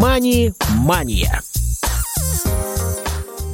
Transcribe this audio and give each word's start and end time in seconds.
Мани-мания. 0.00 1.42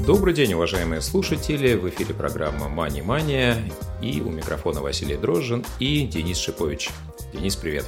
Добрый 0.07 0.35
день, 0.35 0.53
уважаемые 0.53 1.01
слушатели! 1.01 1.75
В 1.75 1.89
эфире 1.89 2.13
программа 2.13 2.69
«Мани-мания» 2.69 3.57
и 4.03 4.21
у 4.21 4.29
микрофона 4.29 4.83
Василий 4.83 5.17
Дрожжин 5.17 5.65
и 5.79 6.07
Денис 6.07 6.37
Шипович. 6.37 6.91
Денис, 7.33 7.57
привет! 7.57 7.87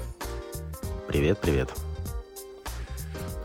Привет, 1.06 1.38
привет! 1.38 1.68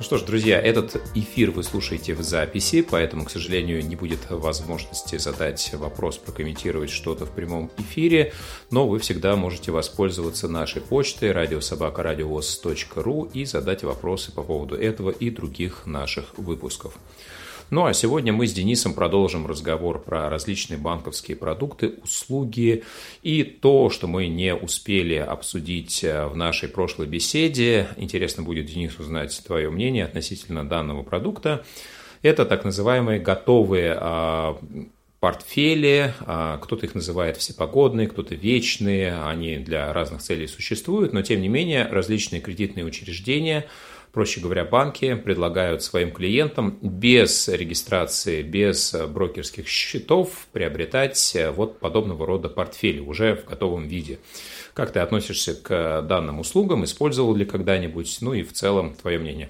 Ну 0.02 0.06
что 0.06 0.18
ж, 0.18 0.24
друзья, 0.24 0.60
этот 0.60 1.00
эфир 1.14 1.52
вы 1.52 1.62
слушаете 1.62 2.16
в 2.16 2.24
записи, 2.24 2.82
поэтому, 2.82 3.24
к 3.24 3.30
сожалению, 3.30 3.86
не 3.86 3.96
будет 3.96 4.32
возможности 4.32 5.20
задать 5.20 5.72
вопрос, 5.76 6.18
прокомментировать 6.18 6.90
что-то 6.90 7.28
в 7.28 7.30
прямом 7.30 7.70
эфире, 7.78 8.34
но 8.72 8.88
вы 8.88 8.98
всегда 8.98 9.36
можете 9.36 9.72
воспользоваться 9.72 10.48
нашей 10.48 10.82
почтой 10.82 11.32
радиособакарадиовоз.ру 11.34 13.30
и 13.32 13.46
задать 13.46 13.84
вопросы 13.84 14.32
по 14.32 14.42
поводу 14.42 14.76
этого 14.76 15.12
и 15.12 15.30
других 15.30 15.86
наших 15.86 16.36
выпусков. 16.36 16.96
Ну 17.72 17.86
а 17.86 17.94
сегодня 17.94 18.34
мы 18.34 18.48
с 18.48 18.54
Денисом 18.54 18.94
продолжим 18.94 19.48
разговор 19.48 20.02
про 20.02 20.30
различные 20.30 20.78
банковские 20.78 21.38
продукты, 21.38 21.94
услуги 22.04 22.84
и 23.24 23.46
то, 23.46 23.90
что 23.90 24.08
мы 24.08 24.28
не 24.28 24.54
успели 24.54 25.16
обсудить 25.16 26.04
э, 26.04 26.26
в 26.26 26.36
нашей 26.36 26.68
прошлой 26.68 27.08
беседе. 27.08 27.88
Интересно 27.96 28.44
будет, 28.44 28.66
Денис, 28.66 29.00
узнать 29.00 29.42
твое 29.48 29.70
мнение 29.70 30.04
относительно 30.04 30.68
данного 30.68 31.04
продукта. 31.04 31.64
Это 32.24 32.46
так 32.46 32.66
называемые 32.66 33.22
готовые 33.22 33.96
а, 33.98 34.60
портфели, 35.22 36.14
а, 36.20 36.58
кто-то 36.58 36.86
их 36.86 36.94
называет 36.94 37.38
всепогодные, 37.38 38.10
кто-то 38.10 38.36
вечные, 38.36 39.18
они 39.24 39.56
для 39.56 39.94
разных 39.94 40.22
целей 40.22 40.48
существуют, 40.48 41.14
но 41.14 41.22
тем 41.22 41.42
не 41.42 41.48
менее 41.48 41.88
различные 41.88 42.42
кредитные 42.42 42.84
учреждения– 42.84 43.66
проще 44.12 44.42
говоря, 44.42 44.66
банки 44.66 45.16
предлагают 45.16 45.84
своим 45.84 46.12
клиентам 46.12 46.78
без 46.82 47.48
регистрации, 47.48 48.42
без 48.42 48.94
брокерских 48.94 49.68
счетов 49.68 50.48
приобретать 50.52 51.36
э, 51.36 51.52
вот 51.52 51.80
подобного 51.80 52.26
рода 52.26 52.50
портфели 52.50 53.00
уже 53.00 53.36
в 53.36 53.46
готовом 53.46 53.88
виде. 53.88 54.20
Как 54.74 54.92
ты 54.92 55.00
относишься 55.00 55.56
к 55.56 56.02
данным 56.02 56.40
услугам? 56.40 56.84
Использовал 56.84 57.36
ли 57.36 57.46
когда-нибудь? 57.46 58.18
Ну 58.22 58.34
и 58.34 58.44
в 58.44 58.54
целом, 58.54 58.94
твое 58.94 59.20
мнение. 59.20 59.50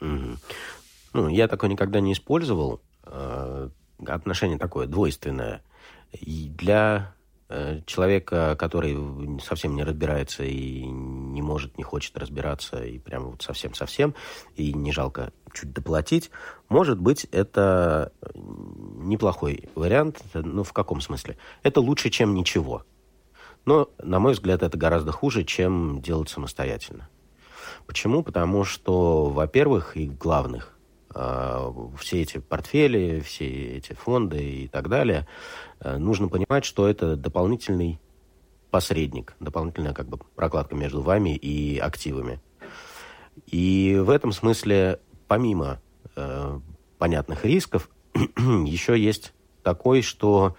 Ну, 0.00 1.28
я 1.28 1.48
такое 1.48 1.70
никогда 1.70 2.00
не 2.00 2.12
использовал. 2.12 2.80
Э, 3.04 3.68
отношение 4.06 4.58
такое 4.58 4.86
двойственное. 4.86 5.62
И 6.12 6.48
для 6.48 7.12
Э, 7.12 7.17
человека, 7.86 8.56
который 8.58 9.40
совсем 9.40 9.74
не 9.74 9.82
разбирается 9.82 10.44
и 10.44 10.82
не 10.84 11.40
может, 11.40 11.78
не 11.78 11.84
хочет 11.84 12.16
разбираться, 12.18 12.84
и 12.84 12.98
прям 12.98 13.30
вот 13.30 13.42
совсем-совсем, 13.42 14.14
и 14.56 14.72
не 14.74 14.92
жалко 14.92 15.32
чуть 15.54 15.72
доплатить, 15.72 16.30
может 16.68 17.00
быть, 17.00 17.24
это 17.32 18.12
неплохой 18.34 19.70
вариант. 19.74 20.22
Ну, 20.34 20.62
в 20.62 20.72
каком 20.72 21.00
смысле? 21.00 21.38
Это 21.62 21.80
лучше, 21.80 22.10
чем 22.10 22.34
ничего. 22.34 22.84
Но, 23.64 23.90
на 24.02 24.18
мой 24.18 24.34
взгляд, 24.34 24.62
это 24.62 24.76
гораздо 24.76 25.12
хуже, 25.12 25.44
чем 25.44 26.00
делать 26.00 26.28
самостоятельно. 26.28 27.08
Почему? 27.86 28.22
Потому 28.22 28.64
что, 28.64 29.26
во-первых, 29.26 29.96
и 29.96 30.08
главных, 30.08 30.77
все 31.14 32.22
эти 32.22 32.38
портфели, 32.38 33.20
все 33.20 33.46
эти 33.78 33.92
фонды 33.94 34.42
и 34.42 34.68
так 34.68 34.88
далее, 34.88 35.26
э, 35.80 35.96
нужно 35.96 36.28
понимать, 36.28 36.64
что 36.64 36.86
это 36.88 37.16
дополнительный 37.16 38.00
посредник, 38.70 39.34
дополнительная 39.40 39.94
как 39.94 40.08
бы 40.08 40.18
прокладка 40.36 40.74
между 40.74 41.00
вами 41.00 41.34
и 41.34 41.78
активами. 41.78 42.40
И 43.46 43.98
в 44.00 44.10
этом 44.10 44.32
смысле, 44.32 45.00
помимо 45.26 45.80
э, 46.16 46.60
понятных 46.98 47.44
рисков, 47.44 47.88
еще 48.14 48.98
есть 48.98 49.32
такой, 49.62 50.02
что 50.02 50.56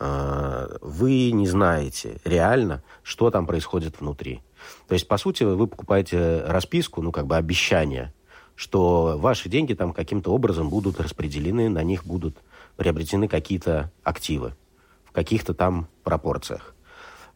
э, 0.00 0.76
вы 0.80 1.30
не 1.30 1.46
знаете 1.46 2.18
реально, 2.24 2.82
что 3.02 3.30
там 3.30 3.46
происходит 3.46 4.00
внутри. 4.00 4.42
То 4.88 4.94
есть, 4.94 5.06
по 5.06 5.18
сути, 5.18 5.44
вы 5.44 5.66
покупаете 5.66 6.42
расписку, 6.46 7.02
ну, 7.02 7.12
как 7.12 7.26
бы 7.26 7.36
обещание– 7.36 8.12
что 8.54 9.16
ваши 9.18 9.48
деньги 9.48 9.74
там 9.74 9.92
каким-то 9.92 10.32
образом 10.32 10.70
будут 10.70 11.00
распределены, 11.00 11.68
на 11.68 11.82
них 11.82 12.04
будут 12.04 12.36
приобретены 12.76 13.28
какие-то 13.28 13.90
активы 14.02 14.54
в 15.04 15.12
каких-то 15.12 15.54
там 15.54 15.88
пропорциях. 16.02 16.74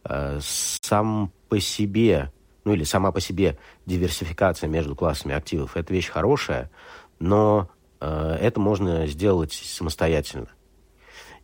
Э, 0.03 0.39
сам 0.41 1.31
по 1.49 1.59
себе, 1.59 2.31
ну 2.63 2.73
или 2.73 2.83
сама 2.83 3.11
по 3.11 3.19
себе 3.19 3.57
диверсификация 3.85 4.67
между 4.67 4.95
классами 4.95 5.35
активов– 5.35 5.71
это 5.75 5.93
вещь 5.93 6.09
хорошая, 6.09 6.69
но 7.19 7.69
э, 7.99 8.37
это 8.39 8.59
можно 8.59 9.07
сделать 9.07 9.53
самостоятельно. 9.53 10.49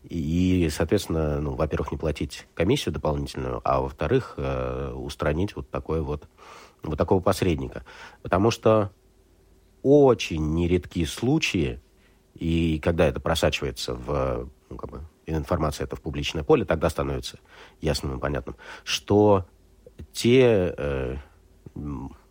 И, 0.04 0.70
соответственно, 0.72 1.42
ну, 1.42 1.56
во-первых, 1.56 1.92
не 1.92 1.98
платить 1.98 2.48
комиссию 2.54 2.94
дополнительную, 2.94 3.62
а 3.64 3.82
во-вторых, 3.82 4.36
э, 4.38 4.94
устранить 4.94 5.56
вот 5.56 5.70
такой 5.72 6.02
вот, 6.02 6.28
вот 6.84 6.98
такого 6.98 7.22
посредника. 7.22 7.84
Потому 8.22 8.52
что 8.52 8.92
очень 9.86 10.56
нередки 10.56 11.06
случаи, 11.06 11.80
и 12.34 12.80
когда 12.80 13.06
это 13.06 13.20
просачивается 13.20 13.94
в 13.94 14.50
ну, 14.72 14.78
как 14.78 14.90
бы, 14.90 15.02
информация 15.28 15.86
это 15.86 15.96
в 15.96 16.02
публичное 16.02 16.44
поле, 16.44 16.66
тогда 16.66 16.90
становится 16.90 17.38
ясным 17.82 18.18
и 18.18 18.20
понятным, 18.20 18.56
что 18.84 19.46
те 20.12 20.74
э, 20.76 21.18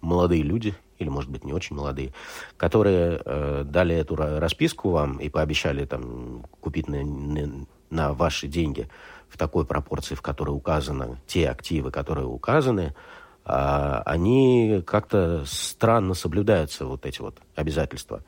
молодые 0.00 0.42
люди, 0.42 0.74
или, 0.98 1.08
может 1.08 1.30
быть, 1.30 1.44
не 1.44 1.52
очень 1.52 1.76
молодые, 1.76 2.12
которые 2.56 3.22
э, 3.24 3.62
дали 3.64 3.94
эту 3.94 4.16
расписку 4.16 4.90
вам 4.90 5.18
и 5.18 5.28
пообещали 5.28 5.84
там, 5.84 6.44
купить 6.60 6.88
на, 6.88 7.66
на 7.88 8.12
ваши 8.14 8.48
деньги 8.48 8.88
в 9.28 9.38
такой 9.38 9.64
пропорции, 9.64 10.16
в 10.16 10.22
которой 10.22 10.50
указаны 10.50 11.20
те 11.28 11.48
активы, 11.48 11.92
которые 11.92 12.26
указаны, 12.26 12.96
они 13.44 14.82
как-то 14.86 15.44
странно 15.46 16.14
соблюдаются, 16.14 16.86
вот 16.86 17.04
эти 17.04 17.20
вот 17.20 17.40
обязательства. 17.54 18.24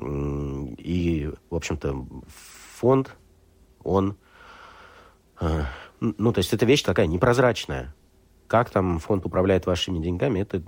И, 0.00 1.30
в 1.50 1.54
общем-то, 1.54 2.06
фонд, 2.76 3.16
он... 3.82 4.16
Э, 5.40 5.64
ну, 6.00 6.32
то 6.32 6.38
есть 6.38 6.52
это 6.52 6.66
вещь 6.66 6.82
такая 6.82 7.06
непрозрачная. 7.06 7.94
Как 8.46 8.70
там 8.70 8.98
фонд 8.98 9.26
управляет 9.26 9.66
вашими 9.66 9.98
деньгами, 9.98 10.40
это 10.40 10.62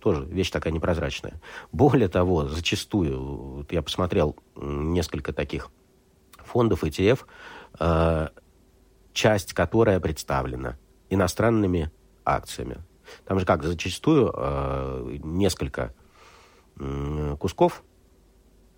тоже 0.00 0.24
вещь 0.24 0.50
такая 0.50 0.72
непрозрачная. 0.72 1.40
Более 1.70 2.08
того, 2.08 2.48
зачастую, 2.48 3.20
вот 3.56 3.72
я 3.72 3.82
посмотрел 3.82 4.36
несколько 4.56 5.32
таких 5.32 5.70
фондов 6.38 6.84
ETF, 6.84 7.20
э, 7.78 8.28
часть 9.12 9.54
которая 9.54 10.00
представлена 10.00 10.76
иностранными 11.08 11.90
акциями. 12.24 12.78
Там 13.24 13.38
же 13.38 13.46
как, 13.46 13.62
зачастую 13.62 14.32
э, 14.34 15.18
несколько 15.22 15.92
э, 16.78 17.36
кусков 17.38 17.82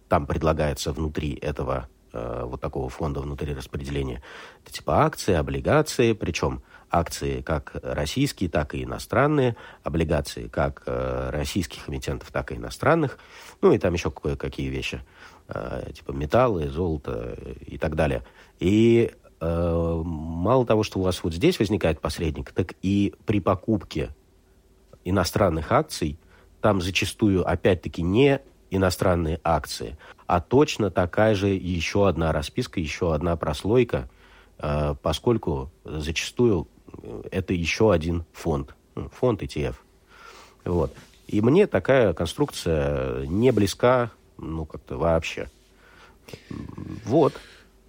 там 0.09 0.27
предлагается 0.27 0.93
внутри 0.93 1.35
этого 1.35 1.89
э, 2.13 2.43
вот 2.45 2.61
такого 2.61 2.89
фонда 2.89 3.21
внутри 3.21 3.55
распределения. 3.55 4.23
Это 4.63 4.73
типа 4.73 5.05
акции, 5.05 5.35
облигации, 5.35 6.13
причем 6.13 6.63
акции 6.91 7.41
как 7.41 7.73
российские, 7.83 8.49
так 8.49 8.75
и 8.75 8.85
иностранные, 8.85 9.57
облигации 9.83 10.49
как 10.49 10.83
э, 10.87 11.31
российских 11.31 11.89
эмитентов, 11.89 12.31
так 12.31 12.53
и 12.53 12.57
иностранных, 12.57 13.19
ну 13.61 13.73
и 13.73 13.79
там 13.79 13.93
еще 13.95 14.11
кое-какие 14.11 14.69
вещи, 14.69 15.01
э, 15.49 15.91
типа 15.93 16.13
металлы, 16.13 16.69
золото 16.69 17.37
и 17.67 17.79
так 17.79 17.97
далее. 17.97 18.23
И 18.61 19.13
э, 19.41 20.03
мало 20.05 20.67
того, 20.67 20.83
что 20.85 21.01
у 21.01 21.03
вас 21.03 21.23
вот 21.25 21.35
здесь 21.35 21.59
возникает 21.59 22.01
посредник, 22.01 22.53
так 22.53 22.75
и 22.83 23.15
при 23.27 23.41
покупке 23.41 24.15
иностранных 25.05 25.73
акций, 25.73 26.19
там 26.61 26.81
зачастую, 26.81 27.49
опять-таки, 27.49 28.03
не 28.03 28.41
иностранные 28.71 29.41
акции, 29.45 29.97
а 30.27 30.41
точно 30.41 30.91
такая 30.91 31.35
же 31.35 31.49
еще 31.49 32.09
одна 32.09 32.33
расписка, 32.33 32.81
еще 32.81 33.15
одна 33.15 33.37
прослойка, 33.37 34.09
э, 34.59 34.95
поскольку 35.03 35.71
зачастую 35.85 36.67
э, 37.03 37.23
это 37.31 37.53
еще 37.53 37.93
один 37.93 38.25
фонд, 38.33 38.75
ну, 38.95 39.09
фонд 39.11 39.43
ETF. 39.43 39.77
Вот. 40.65 40.93
И 41.27 41.41
мне 41.41 41.67
такая 41.67 42.13
конструкция 42.15 43.27
не 43.27 43.51
близка, 43.53 44.11
ну, 44.39 44.65
как-то 44.65 44.97
вообще. 44.97 45.49
Вот. 47.05 47.35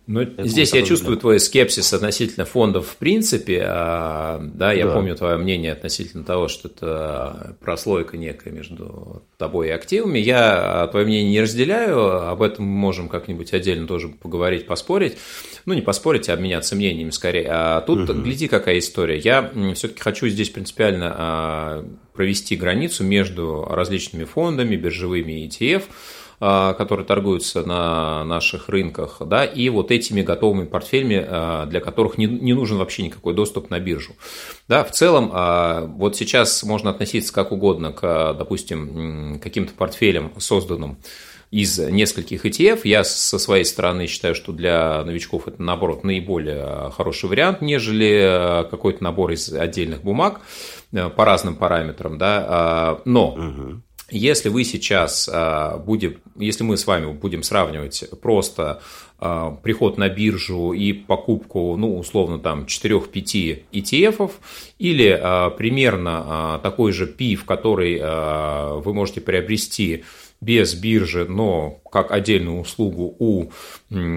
Ну, 0.08 0.24
здесь 0.38 0.72
я 0.74 0.84
чувствую 0.84 1.18
твой 1.18 1.40
скепсис 1.40 1.92
относительно 1.92 2.46
фондов 2.46 2.90
в 2.90 2.98
принципе. 2.98 3.64
А, 3.66 4.40
да, 4.40 4.72
я 4.72 4.86
да. 4.86 4.94
помню 4.94 5.16
твое 5.16 5.38
мнение 5.38 5.72
относительно 5.72 6.24
того, 6.24 6.48
что 6.48 6.68
это 6.68 7.58
прослойка 7.60 8.16
некая 8.16 8.52
между 8.52 9.24
тобой 9.38 9.70
и 9.70 9.72
активами. 9.72 10.20
Я 10.20 10.88
твое 10.92 11.08
мнение 11.08 11.32
не 11.32 11.42
разделяю, 11.42 12.30
об 12.30 12.44
этом 12.44 12.66
мы 12.66 12.78
можем 12.78 13.10
как-нибудь 13.10 13.52
отдельно 13.54 13.88
тоже 13.88 14.10
поговорить, 14.10 14.68
поспорить. 14.68 15.18
Ну, 15.66 15.74
не 15.74 15.82
поспорить, 15.82 16.30
а 16.30 16.34
обменяться 16.34 16.76
мнениями 16.76 17.10
скорее. 17.10 17.48
А 17.50 17.82
тут, 17.82 18.08
угу. 18.08 18.22
гляди, 18.22 18.48
какая 18.48 18.78
история. 18.78 19.18
Я 19.18 19.52
все-таки 19.74 20.02
хочу 20.02 20.28
здесь 20.28 20.52
принципиально 20.52 21.16
а, 21.18 21.86
провести 22.14 22.56
границу 22.56 23.04
между 23.04 23.66
различными 23.68 24.26
фондами, 24.26 24.76
биржевыми 24.76 25.48
ETF, 25.48 25.84
а, 25.84 25.94
которые 26.40 27.06
торгуются 27.06 27.64
на 27.64 28.24
наших 28.26 28.70
рынках, 28.70 29.22
да, 29.26 29.46
и 29.46 29.70
вот 29.70 29.92
этими 29.92 30.22
готовыми 30.22 30.66
портфелями, 30.66 31.26
а, 31.26 31.66
для 31.66 31.80
которых 31.80 32.18
не, 32.18 32.26
не 32.26 32.54
нужен 32.54 32.78
вообще 32.78 33.04
никакой 33.04 33.34
доступ 33.34 33.70
на 33.70 33.80
биржу. 33.80 34.14
Да, 34.68 34.84
в 34.84 34.92
целом, 34.92 35.32
а, 35.34 35.86
вот 35.86 36.16
сейчас 36.18 36.64
можно 36.64 36.90
относиться 36.90 37.34
как 37.34 37.52
угодно 37.52 37.94
к, 37.94 38.34
допустим, 38.34 39.40
каким-то 39.42 39.74
портфелям, 39.74 40.32
созданным 40.38 40.98
из 41.52 41.80
нескольких 41.80 42.46
ETF. 42.46 42.82
Я 42.84 43.06
со 43.06 43.40
своей 43.40 43.64
стороны 43.64 44.08
считаю, 44.08 44.36
что 44.36 44.52
для 44.52 45.04
новичков 45.06 45.48
это, 45.48 45.62
наоборот, 45.62 46.04
наиболее 46.04 46.92
хороший 46.92 47.30
вариант, 47.30 47.62
нежели 47.62 48.68
какой-то 48.70 49.02
набор 49.04 49.32
из 49.32 49.54
отдельных 49.54 50.04
бумаг 50.04 50.42
по 50.92 51.24
разным 51.24 51.56
параметрам. 51.56 52.18
Да? 52.18 53.00
Но 53.06 53.30
угу. 53.30 53.82
Если 54.12 54.50
вы 54.50 54.64
сейчас 54.64 55.28
а, 55.32 55.78
будем, 55.78 56.18
если 56.36 56.64
мы 56.64 56.78
с 56.78 56.86
вами 56.86 57.12
будем 57.12 57.42
сравнивать 57.42 58.04
просто 58.22 58.82
а, 59.18 59.52
приход 59.64 59.98
на 59.98 60.10
биржу 60.10 60.74
и 60.74 60.94
покупку, 60.94 61.76
ну, 61.76 61.98
условно, 61.98 62.38
там, 62.38 62.66
4-5 62.66 63.64
ETF, 63.72 64.32
или 64.78 65.20
а, 65.20 65.50
примерно 65.50 66.60
такой 66.62 66.92
же 66.92 67.08
PIF, 67.08 67.46
который 67.46 68.00
вы 68.00 68.94
можете 68.94 69.22
приобрести 69.22 70.04
без 70.42 70.74
биржи, 70.76 71.26
но 71.26 71.82
как 71.92 72.12
отдельную 72.12 72.60
услугу 72.60 73.16
у 73.20 73.52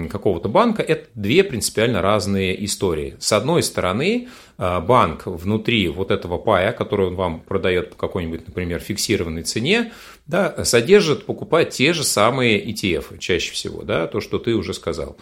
какого-то 0.09 0.49
банка, 0.49 0.81
это 0.83 1.07
две 1.15 1.43
принципиально 1.43 2.01
разные 2.01 2.65
истории. 2.65 3.15
С 3.19 3.31
одной 3.31 3.63
стороны, 3.63 4.27
а, 4.57 4.81
банк 4.81 5.25
внутри 5.25 5.87
вот 5.87 6.11
этого 6.11 6.37
пая, 6.37 6.73
который 6.73 7.07
он 7.07 7.15
вам 7.15 7.39
продает 7.39 7.91
по 7.91 7.95
какой-нибудь, 7.95 8.45
например, 8.45 8.81
фиксированной 8.81 9.43
цене, 9.43 9.93
да, 10.27 10.65
содержит, 10.65 11.25
покупает 11.25 11.69
те 11.69 11.93
же 11.93 12.03
самые 12.03 12.61
ETF 12.63 13.17
чаще 13.19 13.53
всего, 13.53 13.83
да, 13.83 14.05
то, 14.05 14.19
что 14.19 14.37
ты 14.37 14.53
уже 14.53 14.73
сказал. 14.73 15.15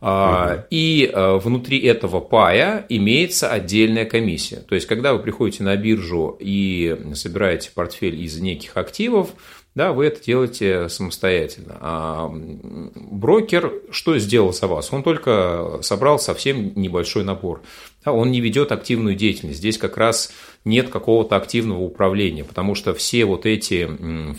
Угу. 0.00 0.64
И 0.70 1.08
а, 1.12 1.38
внутри 1.38 1.78
этого 1.80 2.20
пая 2.20 2.84
имеется 2.88 3.48
отдельная 3.48 4.06
комиссия. 4.06 4.56
То 4.56 4.74
есть, 4.74 4.88
когда 4.88 5.12
вы 5.12 5.20
приходите 5.20 5.62
на 5.62 5.76
биржу 5.76 6.36
и 6.40 6.98
собираете 7.14 7.70
портфель 7.72 8.20
из 8.20 8.40
неких 8.40 8.76
активов, 8.76 9.30
да, 9.74 9.92
вы 9.92 10.06
это 10.06 10.22
делаете 10.22 10.88
самостоятельно. 10.88 11.76
А 11.80 12.30
брокер 12.30 13.72
что 13.92 14.18
сделал 14.18 14.52
за 14.52 14.66
вас? 14.66 14.92
Он 14.92 15.04
только 15.04 15.78
собрал 15.82 16.18
совсем 16.18 16.72
небольшой 16.74 17.22
набор. 17.22 17.62
Да, 18.04 18.12
он 18.12 18.32
не 18.32 18.40
ведет 18.40 18.72
активную 18.72 19.14
деятельность. 19.14 19.58
Здесь 19.58 19.78
как 19.78 19.96
раз 19.96 20.32
нет 20.64 20.88
какого-то 20.88 21.36
активного 21.36 21.80
управления, 21.82 22.42
потому 22.42 22.74
что 22.74 22.94
все 22.94 23.24
вот 23.24 23.46
эти 23.46 23.88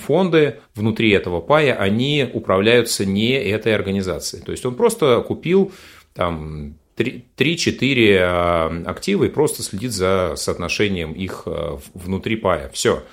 фонды 0.06 0.60
внутри 0.76 1.12
этого 1.12 1.40
пая, 1.40 1.76
они 1.76 2.30
управляются 2.34 3.06
не 3.06 3.32
этой 3.32 3.74
организацией. 3.74 4.44
То 4.44 4.52
есть 4.52 4.66
он 4.66 4.76
просто 4.76 5.22
купил 5.22 5.72
там 6.14 6.76
3-4 6.98 8.18
а, 8.20 8.84
актива 8.86 9.24
и 9.24 9.30
просто 9.30 9.64
следит 9.64 9.92
за 9.92 10.34
соотношением 10.36 11.14
их 11.14 11.44
а, 11.46 11.80
внутри 11.94 12.36
пая. 12.36 12.70
Все. 12.74 13.04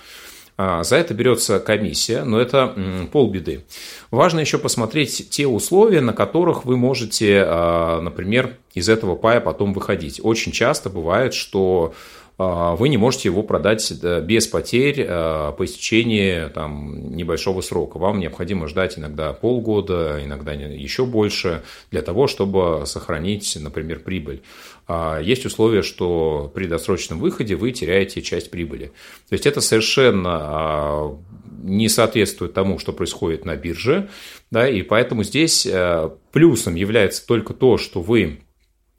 А, 0.60 0.82
за 0.82 0.96
это 0.96 1.14
берется 1.14 1.60
комиссия, 1.60 2.24
но 2.24 2.40
это 2.40 2.74
полбеды. 3.12 3.64
Важно 4.10 4.40
еще 4.40 4.58
посмотреть 4.58 5.30
те 5.30 5.46
условия, 5.46 6.00
на 6.00 6.12
которых 6.12 6.64
вы 6.64 6.76
можете, 6.76 7.44
а, 7.46 8.00
например, 8.00 8.56
из 8.74 8.88
этого 8.88 9.14
пая 9.14 9.40
потом 9.40 9.72
выходить. 9.72 10.20
Очень 10.20 10.50
часто 10.50 10.90
бывает, 10.90 11.32
что 11.32 11.94
а, 12.38 12.74
вы 12.74 12.88
не 12.88 12.96
можете 12.96 13.28
его 13.28 13.44
продать 13.44 13.92
без 14.24 14.48
потерь 14.48 15.06
по 15.06 15.58
истечении 15.60 16.48
там, 16.48 17.14
небольшого 17.14 17.60
срока. 17.60 17.98
Вам 17.98 18.18
необходимо 18.18 18.66
ждать 18.66 18.98
иногда 18.98 19.32
полгода, 19.34 20.18
иногда 20.24 20.54
еще 20.54 21.06
больше, 21.06 21.62
для 21.92 22.02
того, 22.02 22.26
чтобы 22.26 22.82
сохранить, 22.84 23.56
например, 23.60 24.00
прибыль. 24.00 24.42
А 24.88 25.20
есть 25.20 25.44
условие, 25.44 25.82
что 25.82 26.50
при 26.54 26.66
досрочном 26.66 27.18
выходе 27.18 27.56
вы 27.56 27.72
теряете 27.72 28.22
часть 28.22 28.50
прибыли. 28.50 28.86
То 29.28 29.34
есть 29.34 29.46
это 29.46 29.60
совершенно 29.60 30.38
а, 30.40 31.18
не 31.62 31.90
соответствует 31.90 32.54
тому, 32.54 32.78
что 32.78 32.94
происходит 32.94 33.44
на 33.44 33.54
бирже, 33.54 34.08
да, 34.50 34.66
и 34.66 34.80
поэтому 34.80 35.24
здесь 35.24 35.66
э, 35.66 36.10
плюсом 36.32 36.74
является 36.74 37.26
только 37.26 37.52
то, 37.52 37.76
что 37.76 38.00
вы 38.00 38.40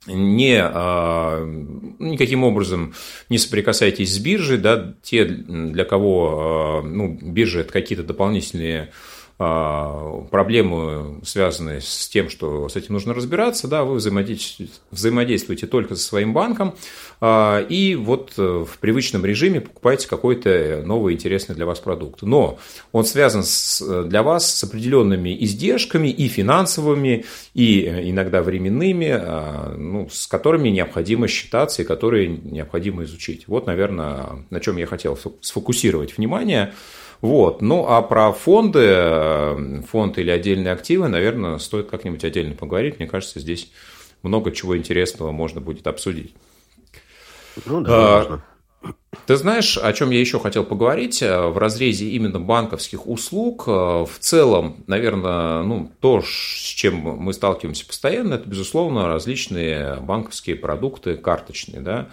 не, 0.06 0.62
а, 0.62 1.44
никаким 1.98 2.44
образом 2.44 2.94
не 3.28 3.38
соприкасаетесь 3.38 4.14
с 4.14 4.18
биржей, 4.18 4.58
да, 4.58 4.94
те, 5.02 5.24
для 5.24 5.84
кого 5.84 6.82
ну, 6.84 7.18
биржа– 7.20 7.60
это 7.62 7.72
какие-то 7.72 8.04
дополнительные 8.04 8.82
а, 8.82 9.19
проблемы, 9.40 11.20
связанные 11.24 11.80
с 11.80 12.08
тем, 12.08 12.28
что 12.28 12.68
с 12.68 12.76
этим 12.76 12.92
нужно 12.92 13.14
разбираться, 13.14 13.68
да, 13.68 13.84
вы 13.84 13.94
взаимодействуете, 13.94 14.74
взаимодействуете 14.90 15.66
только 15.66 15.94
со 15.94 16.02
своим 16.02 16.34
банком, 16.34 16.74
а, 17.22 17.64
и 17.66 17.94
вот 17.94 18.34
э, 18.36 18.42
в 18.42 18.78
привычном 18.78 19.24
режиме 19.24 19.62
покупаете 19.62 20.08
какой-то 20.08 20.82
новый 20.84 21.14
интересный 21.14 21.54
для 21.54 21.64
вас 21.64 21.78
продукт. 21.78 22.20
Но 22.20 22.58
он 22.92 23.06
связан 23.06 23.42
с, 23.42 24.04
для 24.04 24.22
вас 24.22 24.54
с 24.54 24.62
определенными 24.64 25.34
издержками 25.42 26.08
и 26.08 26.28
финансовыми, 26.28 27.24
и 27.54 27.84
э, 27.84 28.10
иногда 28.10 28.42
временными, 28.42 29.08
а, 29.10 29.74
ну, 29.74 30.10
с 30.10 30.26
которыми 30.26 30.68
необходимо 30.68 31.28
считаться 31.28 31.80
и 31.80 31.86
которые 31.86 32.28
необходимо 32.28 33.04
изучить. 33.04 33.48
Вот, 33.48 33.66
наверное, 33.66 34.44
на 34.50 34.60
чем 34.60 34.76
я 34.76 34.84
хотел 34.84 35.18
сфокусировать 35.40 36.18
внимание– 36.18 36.74
вот. 37.20 37.60
Ну, 37.60 37.86
а 37.86 38.02
про 38.02 38.32
фонды, 38.32 38.80
э, 38.82 39.82
фонд 39.88 40.18
или 40.18 40.30
отдельные 40.30 40.72
активы, 40.72 41.08
наверное, 41.08 41.58
стоит 41.58 41.90
как-нибудь 41.90 42.24
отдельно 42.24 42.54
поговорить. 42.54 42.98
Мне 42.98 43.08
кажется, 43.08 43.40
здесь 43.40 43.70
много 44.22 44.52
чего 44.52 44.76
интересного 44.76 45.30
можно 45.30 45.60
будет 45.60 45.86
обсудить. 45.86 46.34
Ну 47.66 47.80
да, 47.82 47.90
а, 47.92 48.40
Ты 49.26 49.36
знаешь, 49.36 49.76
о 49.76 49.92
чем 49.92 50.10
я 50.10 50.18
еще 50.18 50.40
хотел 50.40 50.64
поговорить 50.64 51.20
в 51.20 51.56
разрезе 51.56 52.08
именно 52.08 52.40
банковских 52.40 53.06
услуг? 53.06 53.66
В 53.66 54.10
целом, 54.18 54.82
наверное, 54.86 55.62
ну, 55.62 55.92
то, 56.00 56.22
с 56.22 56.26
чем 56.26 56.96
мы 56.96 57.32
сталкиваемся 57.32 57.86
постоянно, 57.86 58.34
это, 58.34 58.48
безусловно, 58.48 59.06
различные 59.06 59.96
банковские 60.00 60.56
продукты 60.56 61.16
карточные. 61.16 61.80
Да? 61.80 62.08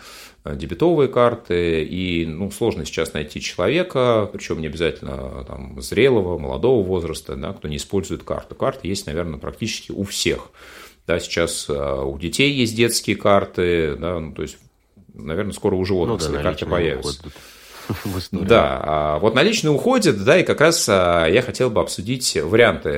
Э, 0.47 0.55
дебетовые 0.55 1.09
карты, 1.09 1.83
и 1.83 2.25
ну, 2.25 2.51
сложно 2.51 2.85
сейчас 2.85 3.13
найти 3.13 3.41
человека, 3.41 4.29
причем 4.31 4.61
не 4.61 4.67
обязательно 4.67 5.43
там, 5.45 5.81
зрелого, 5.81 6.37
молодого 6.37 6.83
возраста, 6.83 7.35
да, 7.35 7.53
кто 7.53 7.67
не 7.67 7.77
использует 7.77 8.23
карту. 8.23 8.55
Карты 8.55 8.87
есть, 8.87 9.07
наверное, 9.07 9.39
практически 9.39 9.91
у 9.91 10.03
всех. 10.03 10.49
Да, 11.05 11.19
сейчас 11.19 11.67
э, 11.69 11.73
у 11.73 12.17
детей 12.17 12.51
есть 12.51 12.75
детские 12.75 13.15
карты, 13.15 13.95
да, 13.95 14.19
ну, 14.19 14.33
то 14.33 14.41
есть, 14.41 14.57
наверное, 15.17 15.53
скоро 15.53 15.75
у 15.75 15.85
животных 15.85 16.21
ну, 16.27 16.35
да, 16.35 16.43
карты 16.43 16.65
появятся. 16.65 17.21
Да, 18.31 18.81
а 18.83 19.19
вот 19.19 19.33
наличные 19.33 19.71
уходят, 19.71 20.21
да, 20.25 20.37
и 20.37 20.43
как 20.43 20.59
раз 20.59 20.89
а, 20.89 21.25
я 21.25 21.41
хотел 21.41 21.69
бы 21.69 21.79
обсудить 21.79 22.35
варианты 22.35 22.91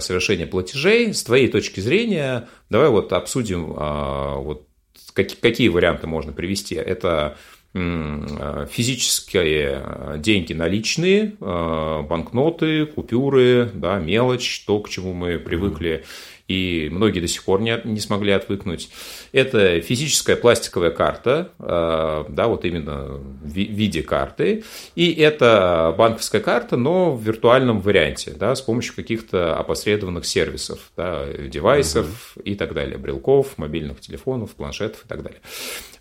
совершения 0.00 0.48
платежей 0.48 1.14
с 1.14 1.22
твоей 1.22 1.46
точки 1.46 1.78
зрения. 1.78 2.48
Давай 2.68 2.88
вот 2.88 3.12
обсудим 3.12 3.66
вот 3.66 4.66
какие 5.14 5.68
варианты 5.68 6.08
можно 6.08 6.32
привести? 6.32 6.74
Это 6.74 7.36
физические 7.72 10.18
деньги 10.18 10.52
наличные, 10.52 11.32
банкноты, 11.40 12.84
купюры, 12.84 13.70
да, 13.72 13.98
мелочь, 13.98 14.64
то, 14.66 14.78
к 14.80 14.90
чему 14.90 15.14
мы 15.14 15.38
привыкли 15.38 16.04
и 16.52 16.88
многие 16.90 17.20
до 17.20 17.28
сих 17.28 17.44
пор 17.44 17.60
не, 17.60 17.80
не 17.84 18.00
смогли 18.00 18.32
отвыкнуть. 18.32 18.90
Это 19.32 19.80
физическая 19.80 20.36
пластиковая 20.36 20.90
карта, 20.90 21.52
э, 21.58 22.24
да, 22.28 22.46
вот 22.48 22.64
именно 22.64 23.20
в 23.42 23.52
виде 23.52 24.02
карты, 24.02 24.64
и 24.94 25.12
это 25.12 25.94
банковская 25.96 26.40
карта, 26.40 26.76
но 26.76 27.14
в 27.14 27.22
виртуальном 27.22 27.80
варианте, 27.80 28.32
да, 28.32 28.54
с 28.54 28.60
помощью 28.60 28.94
каких-то 28.94 29.56
опосредованных 29.56 30.26
сервисов, 30.26 30.90
да, 30.96 31.26
девайсов 31.26 32.34
угу. 32.36 32.44
и 32.44 32.54
так 32.54 32.74
далее, 32.74 32.98
брелков, 32.98 33.56
мобильных 33.56 34.00
телефонов, 34.00 34.50
планшетов 34.50 35.04
и 35.04 35.08
так 35.08 35.22
далее. 35.22 35.40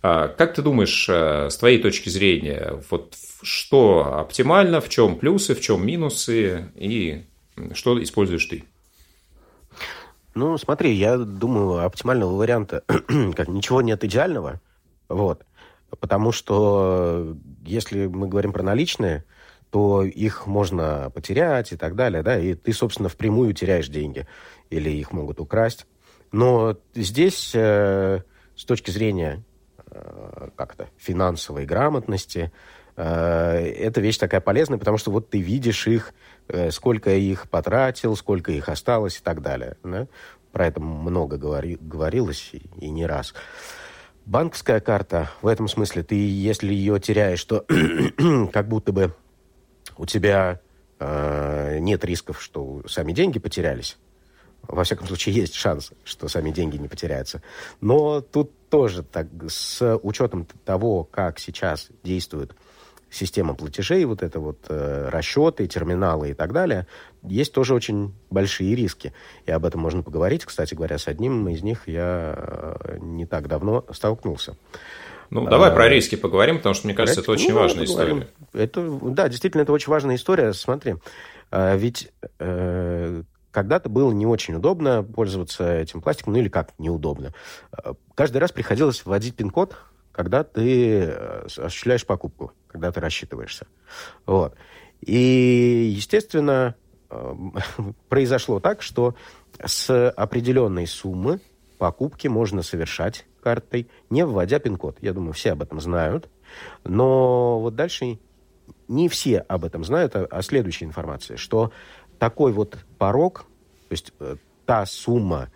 А 0.04 0.28
как 0.28 0.54
ты 0.54 0.62
думаешь, 0.62 1.08
э, 1.10 1.50
с 1.50 1.58
твоей 1.58 1.82
точки 1.82 2.10
зрения, 2.10 2.82
вот 2.90 3.16
что 3.42 4.20
оптимально, 4.20 4.82
в 4.82 4.90
чем 4.90 5.16
плюсы, 5.16 5.56
в 5.56 5.62
чем 5.62 5.86
минусы 5.86 6.72
и 6.76 7.24
что 7.74 8.02
используешь 8.02 8.46
ты? 8.46 8.64
Ну, 10.34 10.58
смотри, 10.58 10.94
я 10.94 11.18
думаю, 11.18 11.86
оптимального 11.86 12.36
варианта, 12.36 12.84
как 13.36 13.48
ничего 13.50 13.82
нет 13.82 14.04
идеального, 14.04 14.62
вот, 15.10 15.46
потому 16.00 16.32
что 16.32 17.36
если 17.66 18.08
мы 18.08 18.28
говорим 18.28 18.54
про 18.54 18.64
наличные, 18.64 19.26
то 19.72 20.04
их 20.04 20.48
можно 20.48 21.10
потерять 21.14 21.72
и 21.72 21.78
так 21.78 21.96
далее, 21.96 22.24
да, 22.24 22.38
и 22.40 22.54
ты, 22.56 22.74
собственно, 22.74 23.10
впрямую 23.10 23.54
теряешь 23.54 23.88
деньги, 23.88 24.28
или 24.70 24.90
их 24.90 25.12
могут 25.12 25.40
украсть. 25.40 25.86
Но 26.32 26.78
здесь, 26.94 27.52
э, 27.54 28.22
с 28.56 28.66
точки 28.66 28.92
зрения 28.92 29.44
э, 29.90 30.50
как-то 30.56 30.90
финансовой 30.98 31.66
грамотности, 31.66 32.52
э, 32.52 32.81
эта 32.96 34.02
вещь 34.02 34.18
такая 34.18 34.42
полезная, 34.42 34.78
потому 34.78 34.98
что 34.98 35.12
вот 35.12 35.30
ты 35.30 35.40
видишь 35.40 35.88
их, 35.88 36.14
э, 36.48 36.72
сколько 36.72 37.12
их 37.12 37.50
потратил, 37.50 38.16
сколько 38.16 38.52
их 38.52 38.70
осталось 38.70 39.18
и 39.18 39.22
так 39.22 39.42
далее. 39.42 39.78
Да? 39.84 40.08
Про 40.52 40.68
это 40.68 40.82
много 40.82 41.38
говори, 41.38 41.78
говорилось 41.80 42.50
и, 42.54 42.62
и 42.80 42.90
не 42.90 43.06
раз. 43.06 43.34
Банковская 44.26 44.80
карта, 44.80 45.32
в 45.42 45.48
этом 45.48 45.68
смысле, 45.68 46.04
ты, 46.04 46.16
если 46.16 46.74
ее 46.74 47.00
теряешь, 47.00 47.44
то 47.44 47.66
как 48.54 48.68
будто 48.68 48.92
бы 48.92 49.16
у 49.98 50.06
тебя 50.06 50.60
э, 51.00 51.80
нет 51.80 52.06
рисков, 52.06 52.42
что 52.42 52.84
сами 52.88 53.14
деньги 53.14 53.40
потерялись. 53.40 53.98
Во 54.68 54.84
всяком 54.84 55.08
случае, 55.08 55.36
есть 55.36 55.56
шанс, 55.56 55.92
что 56.04 56.28
сами 56.28 56.52
деньги 56.52 56.78
не 56.78 56.88
потеряются. 56.88 57.42
Но 57.82 58.22
тут 58.22 58.52
тоже 58.70 59.04
так, 59.04 59.28
с 59.48 59.98
учетом 60.04 60.48
того, 60.66 61.04
как 61.04 61.40
сейчас 61.40 61.90
действует 62.04 62.56
система 63.12 63.54
платежей, 63.54 64.06
вот 64.06 64.24
это 64.24 64.40
вот 64.40 64.66
э, 64.70 65.10
расчеты, 65.10 65.68
терминалы 65.68 66.32
и 66.32 66.34
так 66.34 66.54
далее, 66.54 66.88
есть 67.24 67.54
тоже 67.54 67.76
очень 67.76 68.14
большие 68.30 68.74
риски. 68.74 69.14
И 69.46 69.52
об 69.52 69.66
этом 69.66 69.82
можно 69.82 70.02
поговорить. 70.02 70.46
Кстати 70.46 70.74
говоря, 70.74 70.98
с 70.98 71.08
одним 71.08 71.48
из 71.50 71.62
них 71.62 71.88
я 71.88 72.34
э, 72.36 72.98
не 73.00 73.26
так 73.26 73.48
давно 73.48 73.86
столкнулся. 73.92 74.56
Ну, 75.30 75.46
давай 75.48 75.70
а, 75.70 75.74
про 75.74 75.88
риски 75.88 76.16
поговорим, 76.16 76.58
потому 76.58 76.76
что, 76.76 76.88
мне 76.88 76.94
кажется, 76.94 77.22
это 77.22 77.32
очень 77.32 77.54
ну, 77.54 77.60
важная 77.60 77.86
история. 77.86 78.28
Это, 78.52 79.00
да, 79.02 79.30
действительно, 79.30 79.62
это 79.62 79.72
очень 79.72 79.90
важная 79.90 80.16
история. 80.16 80.52
Смотри, 80.52 80.96
а, 81.52 81.76
ведь 81.76 82.12
э, 82.40 83.24
когда-то 83.52 83.90
было 83.90 84.12
не 84.12 84.26
очень 84.26 84.56
удобно 84.56 85.04
пользоваться 85.04 85.74
этим 85.74 86.02
пластиком, 86.02 86.34
ну 86.34 86.40
или 86.40 86.50
как 86.50 86.72
неудобно. 86.78 87.34
А, 87.72 87.94
каждый 88.16 88.38
раз 88.38 88.52
приходилось 88.52 89.06
вводить 89.06 89.36
пин-код, 89.36 89.76
когда 90.12 90.44
ты 90.44 91.04
э, 91.04 91.46
осуществляешь 91.46 92.06
покупку, 92.06 92.52
когда 92.72 92.92
ты 92.92 93.00
рассчитываешься. 93.00 93.68
Вот. 94.26 94.56
И, 95.02 95.92
естественно, 95.96 96.76
э, 97.10 97.36
произошло 98.10 98.60
так, 98.60 98.82
что 98.82 99.16
с 99.64 100.10
определенной 100.10 100.88
суммы 100.88 101.42
покупки 101.78 102.28
можно 102.28 102.62
совершать 102.62 103.26
картой, 103.42 103.90
не 104.10 104.26
вводя 104.26 104.60
пин-код. 104.60 104.98
Я 105.02 105.14
думаю, 105.14 105.34
все 105.34 105.52
об 105.54 105.64
этом 105.64 105.82
знают. 105.82 106.30
Но 106.84 107.60
вот 107.60 107.76
дальше 107.76 108.20
не 108.88 109.10
все 109.10 109.40
об 109.40 109.66
этом 109.66 109.84
знают, 109.84 110.16
а, 110.16 110.28
а 110.30 110.42
следующая 110.42 110.86
информация, 110.86 111.38
что 111.38 111.72
такой 112.20 112.52
вот 112.52 112.78
порог, 112.98 113.46
то 113.88 113.92
есть 113.92 114.14
э, 114.20 114.36
та 114.66 114.86
сумма, 114.86 115.50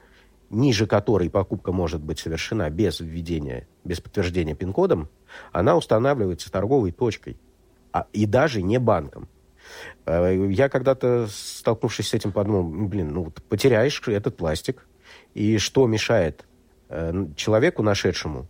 ниже 0.50 0.88
которой 0.88 1.30
покупка 1.30 1.72
может 1.72 2.02
быть 2.02 2.20
совершена 2.20 2.70
без 2.70 3.00
введения, 3.00 3.68
без 3.84 4.02
подтверждения 4.02 4.56
пин-кодом, 4.56 5.10
она 5.52 5.76
устанавливается 5.76 6.52
торговой 6.52 6.92
точкой, 6.92 7.38
а, 7.92 8.08
и 8.14 8.26
даже 8.26 8.62
не 8.62 8.80
банком. 8.80 9.28
Э, 10.06 10.48
я 10.50 10.70
когда-то, 10.70 11.28
столкнувшись 11.30 12.10
с 12.10 12.14
этим, 12.14 12.32
подумал, 12.32 12.64
блин, 12.64 13.14
ну 13.14 13.24
вот 13.26 13.44
потеряешь 13.44 14.02
этот 14.08 14.38
пластик, 14.38 14.88
и 15.34 15.58
что 15.58 15.88
мешает 15.88 16.46
Э, 16.88 17.26
человеку, 17.36 17.82
нашедшему 17.82 18.48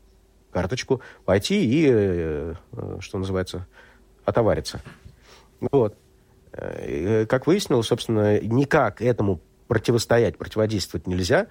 карточку, 0.52 1.02
пойти 1.24 1.66
и, 1.66 1.88
э, 1.90 2.54
что 3.00 3.18
называется, 3.18 3.66
отовариться. 4.26 4.82
Вот. 5.72 5.96
Как 6.52 7.48
выяснилось, 7.48 7.88
собственно, 7.88 8.40
никак 8.40 9.02
этому 9.02 9.42
противостоять, 9.68 10.38
противодействовать 10.38 11.06
нельзя. 11.06 11.48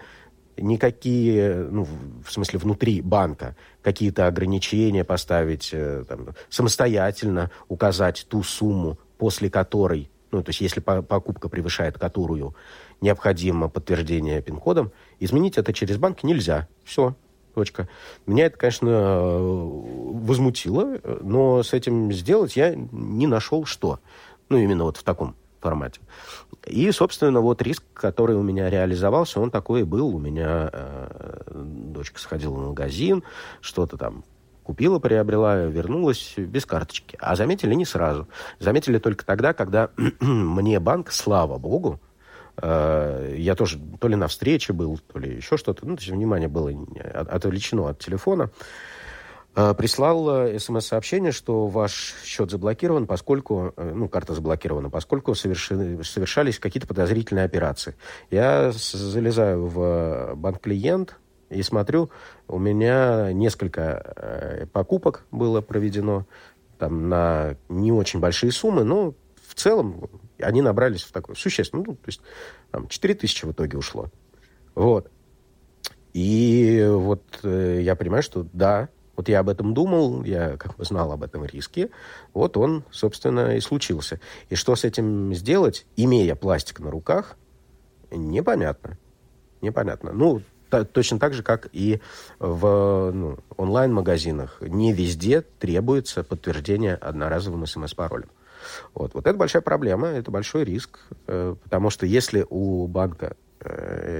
Никакие, 0.56 1.66
ну, 1.70 1.86
в 2.24 2.30
смысле, 2.30 2.58
внутри 2.58 3.00
банка 3.00 3.56
какие-то 3.82 4.26
ограничения 4.26 5.04
поставить, 5.04 5.74
там, 6.08 6.28
самостоятельно 6.48 7.50
указать 7.68 8.26
ту 8.28 8.42
сумму, 8.42 8.98
после 9.18 9.50
которой, 9.50 10.10
ну, 10.30 10.42
то 10.42 10.50
есть 10.50 10.60
если 10.60 10.80
покупка 10.80 11.48
превышает 11.48 11.98
которую 11.98 12.54
необходимо 13.00 13.68
подтверждение 13.68 14.40
пин-кодом, 14.42 14.92
изменить 15.18 15.58
это 15.58 15.72
через 15.72 15.98
банк 15.98 16.22
нельзя. 16.22 16.68
Все, 16.84 17.14
точка. 17.54 17.88
Меня 18.26 18.46
это, 18.46 18.56
конечно, 18.56 19.28
возмутило, 19.28 20.98
но 21.20 21.62
с 21.62 21.72
этим 21.72 22.12
сделать 22.12 22.56
я 22.56 22.74
не 22.74 23.26
нашел 23.26 23.64
что. 23.64 24.00
Ну, 24.48 24.58
именно 24.58 24.84
вот 24.84 24.96
в 24.96 25.02
таком 25.02 25.36
формате. 25.64 26.00
И, 26.66 26.90
собственно, 26.92 27.40
вот 27.40 27.62
риск, 27.62 27.82
который 27.94 28.36
у 28.36 28.42
меня 28.42 28.70
реализовался, 28.70 29.40
он 29.40 29.50
такой 29.50 29.80
и 29.80 29.84
был. 29.84 30.14
У 30.14 30.18
меня 30.18 30.70
э, 30.72 31.50
дочка 31.54 32.20
сходила 32.20 32.54
в 32.54 32.68
магазин, 32.68 33.22
что-то 33.60 33.96
там 33.96 34.24
купила, 34.62 34.98
приобрела, 34.98 35.64
вернулась 35.64 36.34
без 36.36 36.64
карточки. 36.64 37.18
А 37.20 37.36
заметили 37.36 37.74
не 37.74 37.84
сразу. 37.84 38.28
Заметили 38.60 38.98
только 38.98 39.26
тогда, 39.26 39.52
когда 39.52 39.90
мне 40.20 40.80
банк, 40.80 41.10
слава 41.10 41.58
богу, 41.58 42.00
Э, 42.62 43.34
я 43.36 43.54
тоже 43.54 43.80
то 44.00 44.08
ли 44.08 44.16
на 44.16 44.28
встрече 44.28 44.72
был, 44.72 44.98
то 44.98 45.18
ли 45.18 45.36
еще 45.36 45.56
что-то. 45.56 45.86
Ну, 45.86 45.96
то 45.96 46.02
есть 46.02 46.12
внимание 46.12 46.48
было 46.48 46.70
отвлечено 47.14 47.88
от 47.88 47.98
телефона. 47.98 48.50
Э, 49.56 49.74
прислал 49.74 50.58
смс-сообщение, 50.58 51.32
что 51.32 51.66
ваш 51.66 52.14
счет 52.24 52.50
заблокирован, 52.50 53.06
поскольку, 53.06 53.72
э, 53.76 53.92
ну, 53.94 54.08
карта 54.08 54.34
заблокирована, 54.34 54.90
поскольку 54.90 55.34
совершили, 55.34 56.02
совершались 56.02 56.58
какие-то 56.58 56.88
подозрительные 56.88 57.44
операции. 57.44 57.94
Я 58.30 58.72
залезаю 58.72 59.66
в 59.66 60.34
банк-клиент 60.34 61.16
и 61.50 61.62
смотрю, 61.62 62.10
у 62.48 62.58
меня 62.58 63.32
несколько 63.32 64.66
покупок 64.72 65.24
было 65.30 65.60
проведено 65.60 66.26
там 66.78 67.08
на 67.08 67.56
не 67.68 67.92
очень 67.92 68.20
большие 68.20 68.50
суммы, 68.50 68.82
но 68.82 69.14
в 69.46 69.54
целом 69.54 70.10
они 70.40 70.62
набрались 70.62 71.02
в 71.02 71.12
такой 71.12 71.36
существенный, 71.36 71.84
ну, 71.86 71.94
то 71.94 72.06
есть 72.06 72.20
там 72.70 72.88
4 72.88 73.14
тысячи 73.14 73.44
в 73.44 73.52
итоге 73.52 73.78
ушло. 73.78 74.10
Вот. 74.74 75.10
И 76.12 76.86
вот 76.90 77.22
э, 77.42 77.80
я 77.82 77.96
понимаю, 77.96 78.22
что 78.22 78.46
да, 78.52 78.88
вот 79.16 79.28
я 79.28 79.40
об 79.40 79.48
этом 79.48 79.74
думал, 79.74 80.24
я 80.24 80.56
как 80.56 80.76
бы 80.76 80.84
знал 80.84 81.12
об 81.12 81.22
этом 81.22 81.44
риске. 81.44 81.90
Вот 82.32 82.56
он, 82.56 82.84
собственно, 82.90 83.56
и 83.56 83.60
случился. 83.60 84.20
И 84.48 84.54
что 84.54 84.74
с 84.76 84.84
этим 84.84 85.34
сделать, 85.34 85.86
имея 85.96 86.34
пластик 86.34 86.80
на 86.80 86.90
руках, 86.90 87.36
непонятно. 88.10 88.98
Непонятно. 89.60 90.12
Ну, 90.12 90.42
точно 90.84 91.18
так 91.18 91.34
же, 91.34 91.42
как 91.42 91.68
и 91.72 92.00
в 92.38 93.10
ну, 93.12 93.38
онлайн-магазинах. 93.56 94.58
Не 94.60 94.92
везде 94.92 95.42
требуется 95.42 96.24
подтверждение 96.24 96.94
одноразовым 96.94 97.66
смс-паролем. 97.66 98.30
Вот, 98.94 99.14
вот 99.14 99.26
это 99.26 99.36
большая 99.36 99.62
проблема, 99.62 100.08
это 100.08 100.30
большой 100.30 100.64
риск, 100.64 101.00
э, 101.26 101.54
потому 101.62 101.90
что 101.90 102.06
если 102.06 102.46
у 102.48 102.86
банка 102.86 103.36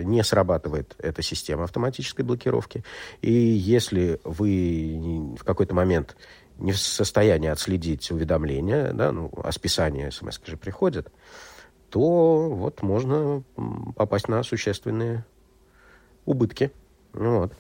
не 0.05 0.23
срабатывает 0.23 0.95
эта 0.99 1.23
система 1.23 1.65
автоматической 1.65 2.25
блокировки, 2.25 2.85
и 3.21 3.33
если 3.33 4.21
вы 4.25 5.37
в 5.39 5.45
какой-то 5.45 5.75
момент 5.75 6.17
не 6.59 6.73
в 6.73 6.79
состоянии 6.79 7.49
отследить 7.49 8.11
уведомления, 8.11 8.93
да, 8.93 9.13
ну, 9.13 9.31
а 9.43 9.53
списание 9.53 10.11
смс 10.11 10.41
же 10.45 10.57
приходит, 10.57 11.09
то 11.91 12.49
вот 12.49 12.83
можно 12.83 13.43
попасть 13.97 14.29
на 14.29 14.43
существенные 14.43 15.25
убытки. 16.25 16.73
Вот. 17.13 17.53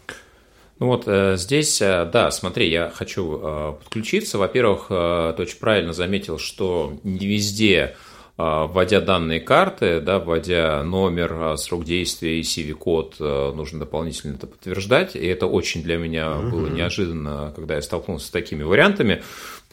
Ну 0.80 0.88
вот 0.88 1.04
э, 1.06 1.36
здесь, 1.36 1.80
э, 1.80 2.04
да, 2.12 2.30
смотри, 2.30 2.68
я 2.68 2.90
хочу 2.90 3.38
э, 3.40 3.72
подключиться. 3.78 4.38
Во-первых, 4.38 4.88
ты 4.88 5.42
очень 5.42 5.58
правильно 5.58 5.92
заметил, 5.92 6.38
что 6.38 6.98
не 7.04 7.26
везде 7.26 7.96
вводя 8.36 9.00
данные 9.00 9.40
карты, 9.40 10.00
да, 10.00 10.18
вводя 10.18 10.82
номер, 10.82 11.56
срок 11.56 11.84
действия 11.84 12.40
и 12.40 12.42
CV-код, 12.42 13.20
нужно 13.54 13.80
дополнительно 13.80 14.34
это 14.34 14.46
подтверждать. 14.46 15.14
И 15.16 15.26
это 15.26 15.46
очень 15.46 15.82
для 15.82 15.96
меня 15.96 16.34
было 16.34 16.68
неожиданно, 16.68 17.52
когда 17.54 17.76
я 17.76 17.82
столкнулся 17.82 18.26
с 18.26 18.30
такими 18.30 18.62
вариантами. 18.62 19.22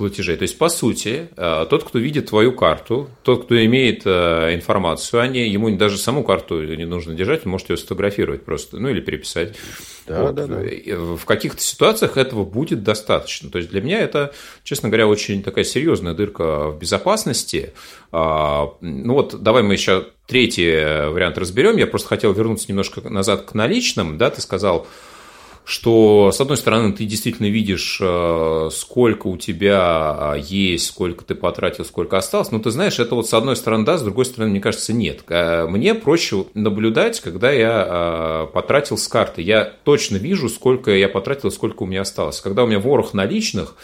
Платежей. 0.01 0.35
То 0.35 0.43
есть, 0.43 0.57
по 0.57 0.67
сути, 0.67 1.29
э, 1.37 1.65
тот, 1.69 1.83
кто 1.83 1.99
видит 1.99 2.29
твою 2.29 2.53
карту, 2.53 3.09
тот, 3.23 3.45
кто 3.45 3.63
имеет 3.65 4.01
э, 4.05 4.55
информацию 4.55 5.21
о 5.21 5.27
ней, 5.27 5.49
ему 5.49 5.69
даже 5.77 5.97
саму 5.97 6.23
карту 6.23 6.63
не 6.63 6.85
нужно 6.85 7.13
держать, 7.13 7.45
он 7.45 7.51
может 7.51 7.69
ее 7.69 7.77
сфотографировать 7.77 8.43
просто, 8.43 8.77
ну 8.77 8.89
или 8.89 8.99
переписать. 8.99 9.55
Да, 10.07 10.23
вот. 10.23 10.35
да, 10.35 10.47
да. 10.47 10.57
В 10.57 11.23
каких-то 11.25 11.61
ситуациях 11.61 12.17
этого 12.17 12.43
будет 12.43 12.81
достаточно. 12.81 13.51
То 13.51 13.59
есть, 13.59 13.69
для 13.69 13.81
меня 13.81 13.99
это, 13.99 14.33
честно 14.63 14.89
говоря, 14.89 15.07
очень 15.07 15.43
такая 15.43 15.63
серьезная 15.63 16.15
дырка 16.15 16.71
в 16.71 16.79
безопасности. 16.79 17.73
А, 18.11 18.73
ну 18.81 19.13
вот, 19.13 19.41
давай 19.41 19.61
мы 19.61 19.73
еще 19.73 20.07
третий 20.25 21.09
вариант 21.11 21.37
разберем. 21.37 21.77
Я 21.77 21.85
просто 21.85 22.07
хотел 22.07 22.33
вернуться 22.33 22.65
немножко 22.69 23.07
назад 23.07 23.43
к 23.43 23.53
наличным. 23.53 24.17
Да, 24.17 24.31
ты 24.31 24.41
сказал, 24.41 24.87
что, 25.63 26.31
с 26.31 26.41
одной 26.41 26.57
стороны, 26.57 26.93
ты 26.93 27.05
действительно 27.05 27.47
видишь, 27.47 27.99
э, 28.01 28.69
сколько 28.71 29.27
у 29.27 29.37
тебя 29.37 30.33
э, 30.35 30.41
есть, 30.43 30.87
сколько 30.87 31.23
ты 31.23 31.35
потратил, 31.35 31.85
сколько 31.85 32.17
осталось, 32.17 32.51
но 32.51 32.59
ты 32.59 32.71
знаешь, 32.71 32.99
это 32.99 33.15
вот 33.15 33.29
с 33.29 33.33
одной 33.33 33.55
стороны 33.55 33.85
да, 33.85 33.97
с 33.97 34.01
другой 34.01 34.25
стороны, 34.25 34.51
мне 34.51 34.59
кажется, 34.59 34.93
нет. 34.93 35.21
Э, 35.29 35.67
мне 35.67 35.93
проще 35.93 36.45
наблюдать, 36.53 37.19
когда 37.19 37.51
я 37.51 38.49
потратил 38.53 38.97
с 38.97 39.07
карты. 39.07 39.41
Я 39.41 39.65
точно 39.83 40.17
вижу, 40.17 40.49
сколько 40.49 40.91
я 40.91 41.09
потратил, 41.09 41.51
сколько 41.51 41.83
у 41.83 41.85
меня 41.85 42.01
осталось. 42.01 42.41
Когда 42.41 42.63
у 42.63 42.67
меня 42.67 42.79
ворох 42.79 43.13
наличных, 43.13 43.75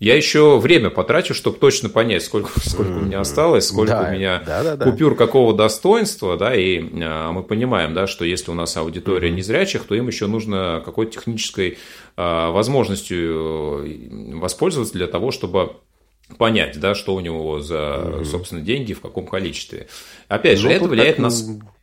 я 0.00 0.16
еще 0.16 0.58
время 0.58 0.90
потрачу, 0.90 1.34
чтобы 1.34 1.58
точно 1.58 1.88
понять, 1.88 2.22
сколько, 2.22 2.58
сколько 2.60 2.90
у 2.90 3.00
меня 3.00 3.20
осталось, 3.20 3.68
сколько 3.68 3.92
да, 3.92 4.08
у 4.08 4.12
меня 4.12 4.42
да, 4.44 4.62
да, 4.62 4.76
да. 4.76 4.84
купюр 4.84 5.14
какого 5.16 5.54
достоинства, 5.54 6.36
да, 6.36 6.54
и 6.54 6.82
а, 7.02 7.32
мы 7.32 7.42
понимаем, 7.42 7.94
да, 7.94 8.06
что 8.06 8.24
если 8.24 8.50
у 8.50 8.54
нас 8.54 8.76
аудитория 8.76 9.30
незрячих, 9.30 9.84
то 9.84 9.94
им 9.94 10.06
еще 10.06 10.26
нужно 10.26 10.82
какой-то 10.84 11.12
технической 11.12 11.78
а, 12.16 12.50
возможностью 12.50 13.84
э, 13.84 14.34
воспользоваться 14.36 14.94
для 14.94 15.06
того, 15.06 15.30
чтобы 15.30 15.76
понять, 16.38 16.78
да, 16.80 16.94
что 16.94 17.14
у 17.14 17.20
него 17.20 17.60
за, 17.60 17.74
mm-hmm. 17.74 18.24
собственно, 18.24 18.60
деньги, 18.62 18.94
в 18.94 19.00
каком 19.00 19.26
количестве. 19.26 19.88
Опять 20.28 20.58
же, 20.58 20.68
ну, 20.68 20.74
это 20.74 20.84
влияет 20.84 21.18
на... 21.18 21.30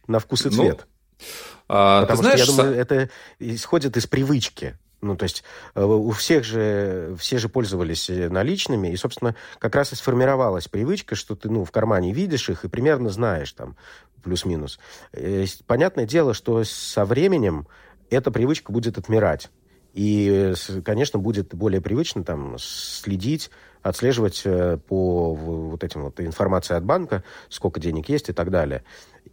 На 0.08 0.20
вкус 0.20 0.46
и 0.46 0.50
ну, 0.50 0.56
цвет. 0.56 0.80
Ну, 0.80 1.26
а, 1.70 2.02
Потому 2.02 2.18
ты 2.18 2.24
знаешь, 2.24 2.42
что, 2.42 2.52
я 2.52 2.58
думаю, 2.58 2.78
это 2.78 3.10
исходит 3.40 3.96
из 3.96 4.08
привычки. 4.08 4.78
Ну, 5.02 5.16
то 5.16 5.24
есть 5.24 5.44
э, 5.74 5.84
у 5.84 6.12
всех 6.12 6.44
же, 6.44 7.16
все 7.18 7.40
же 7.40 7.50
пользовались 7.50 8.10
э, 8.10 8.30
наличными, 8.30 8.90
и, 8.90 8.96
собственно, 8.96 9.36
как 9.58 9.76
раз 9.76 9.92
и 9.92 9.96
сформировалась 9.96 10.68
привычка, 10.68 11.16
что 11.16 11.36
ты, 11.36 11.50
ну, 11.50 11.66
в 11.66 11.72
кармане 11.72 12.14
видишь 12.14 12.50
их 12.50 12.66
и 12.66 12.70
примерно 12.70 13.10
знаешь 13.10 13.52
там 13.54 13.76
плюс-минус. 14.24 14.80
Э, 15.12 15.46
понятное 15.66 16.06
дело, 16.06 16.36
что 16.36 16.64
со 16.64 17.04
временем 17.04 17.68
эта 18.12 18.30
привычка 18.30 18.72
будет 18.72 19.00
отмирать. 19.00 19.50
И, 19.94 20.54
конечно, 20.86 21.20
будет 21.20 21.54
более 21.54 21.82
привычно 21.82 22.24
там 22.24 22.56
следить, 22.60 23.50
отслеживать 23.82 24.42
по 24.88 25.34
вот 25.34 25.84
этим 25.84 26.04
вот 26.04 26.22
информации 26.22 26.76
от 26.76 26.86
банка, 26.86 27.26
сколько 27.50 27.82
денег 27.82 28.08
есть 28.08 28.30
и 28.30 28.34
так 28.34 28.52
далее. 28.52 28.84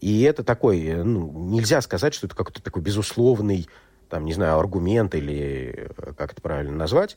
И 0.01 0.23
это 0.23 0.43
такой, 0.43 0.95
ну, 1.05 1.31
нельзя 1.49 1.81
сказать, 1.81 2.13
что 2.13 2.27
это 2.27 2.35
какой-то 2.35 2.61
такой 2.61 2.83
безусловный 2.83 3.69
там, 4.09 4.25
не 4.25 4.33
знаю, 4.33 4.59
аргумент 4.59 5.15
или 5.15 5.91
э, 5.97 6.13
как 6.17 6.33
это 6.33 6.43
правильно 6.43 6.77
назвать. 6.77 7.17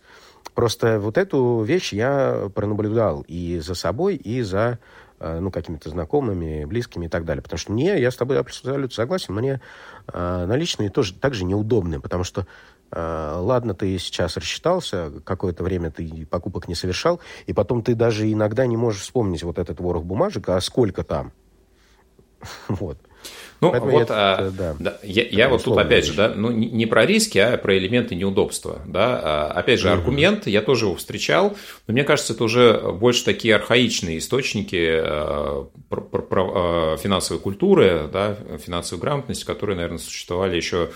Просто 0.54 1.00
вот 1.00 1.18
эту 1.18 1.62
вещь 1.64 1.94
я 1.94 2.50
пронаблюдал 2.54 3.24
и 3.28 3.60
за 3.60 3.76
собой, 3.76 4.16
и 4.16 4.42
за 4.42 4.80
э, 5.20 5.40
ну, 5.40 5.52
какими-то 5.52 5.90
знакомыми, 5.90 6.66
близкими 6.66 7.06
и 7.06 7.10
так 7.10 7.26
далее. 7.26 7.42
Потому 7.42 7.58
что 7.58 7.72
мне, 7.72 8.00
я 8.00 8.12
с 8.12 8.16
тобой 8.16 8.40
абсолютно 8.40 8.94
согласен, 8.94 9.34
мне 9.34 9.62
э, 10.12 10.46
наличные 10.46 10.90
тоже 10.90 11.14
так 11.14 11.34
же 11.34 11.46
неудобны, 11.46 12.00
потому 12.00 12.24
что 12.24 12.46
э, 12.92 13.36
ладно, 13.38 13.74
ты 13.74 13.98
сейчас 13.98 14.36
рассчитался, 14.36 15.12
какое-то 15.24 15.64
время 15.64 15.92
ты 15.92 16.26
покупок 16.30 16.68
не 16.68 16.76
совершал, 16.76 17.22
и 17.46 17.54
потом 17.54 17.82
ты 17.82 17.96
даже 17.96 18.32
иногда 18.32 18.66
не 18.66 18.78
можешь 18.78 19.04
вспомнить 19.04 19.44
вот 19.44 19.58
этот 19.58 19.80
ворох 19.80 20.04
бумажек, 20.04 20.50
а 20.50 20.60
сколько 20.62 21.04
там. 21.04 21.32
Вот. 22.68 22.98
Ну, 23.62 23.70
Поэтому 23.70 23.92
вот, 23.92 24.02
это, 24.02 24.38
а, 24.38 24.52
да, 24.52 24.76
да, 24.80 24.98
я, 25.04 25.24
я 25.28 25.48
вот 25.48 25.64
тут 25.64 25.78
опять 25.78 26.06
вещь. 26.06 26.14
же, 26.14 26.18
да, 26.18 26.34
ну, 26.36 26.50
не 26.50 26.88
про 26.88 27.06
риски, 27.06 27.38
а 27.38 27.58
про 27.58 27.78
элементы 27.78 28.16
неудобства, 28.16 28.82
да. 28.88 29.22
А, 29.24 29.52
опять 29.52 29.80
же, 29.80 29.92
аргумент, 29.92 30.48
я 30.48 30.64
тоже 30.64 30.86
его 30.86 30.96
встречал, 30.96 31.56
но 31.86 31.94
мне 31.94 32.04
кажется, 32.04 32.34
это 32.34 32.44
уже 32.44 32.80
больше 32.92 33.24
такие 33.24 33.56
архаичные 33.56 34.18
источники 34.18 34.84
а, 34.92 35.68
про, 35.90 36.02
про, 36.02 36.22
про 36.24 36.52
а, 36.54 36.98
финансовой 36.98 37.40
культуры, 37.40 38.10
да, 38.12 38.36
финансовой 38.66 39.00
грамотности, 39.00 39.46
которые, 39.46 39.76
наверное, 39.76 40.00
существовали 40.00 40.56
еще 40.56 40.90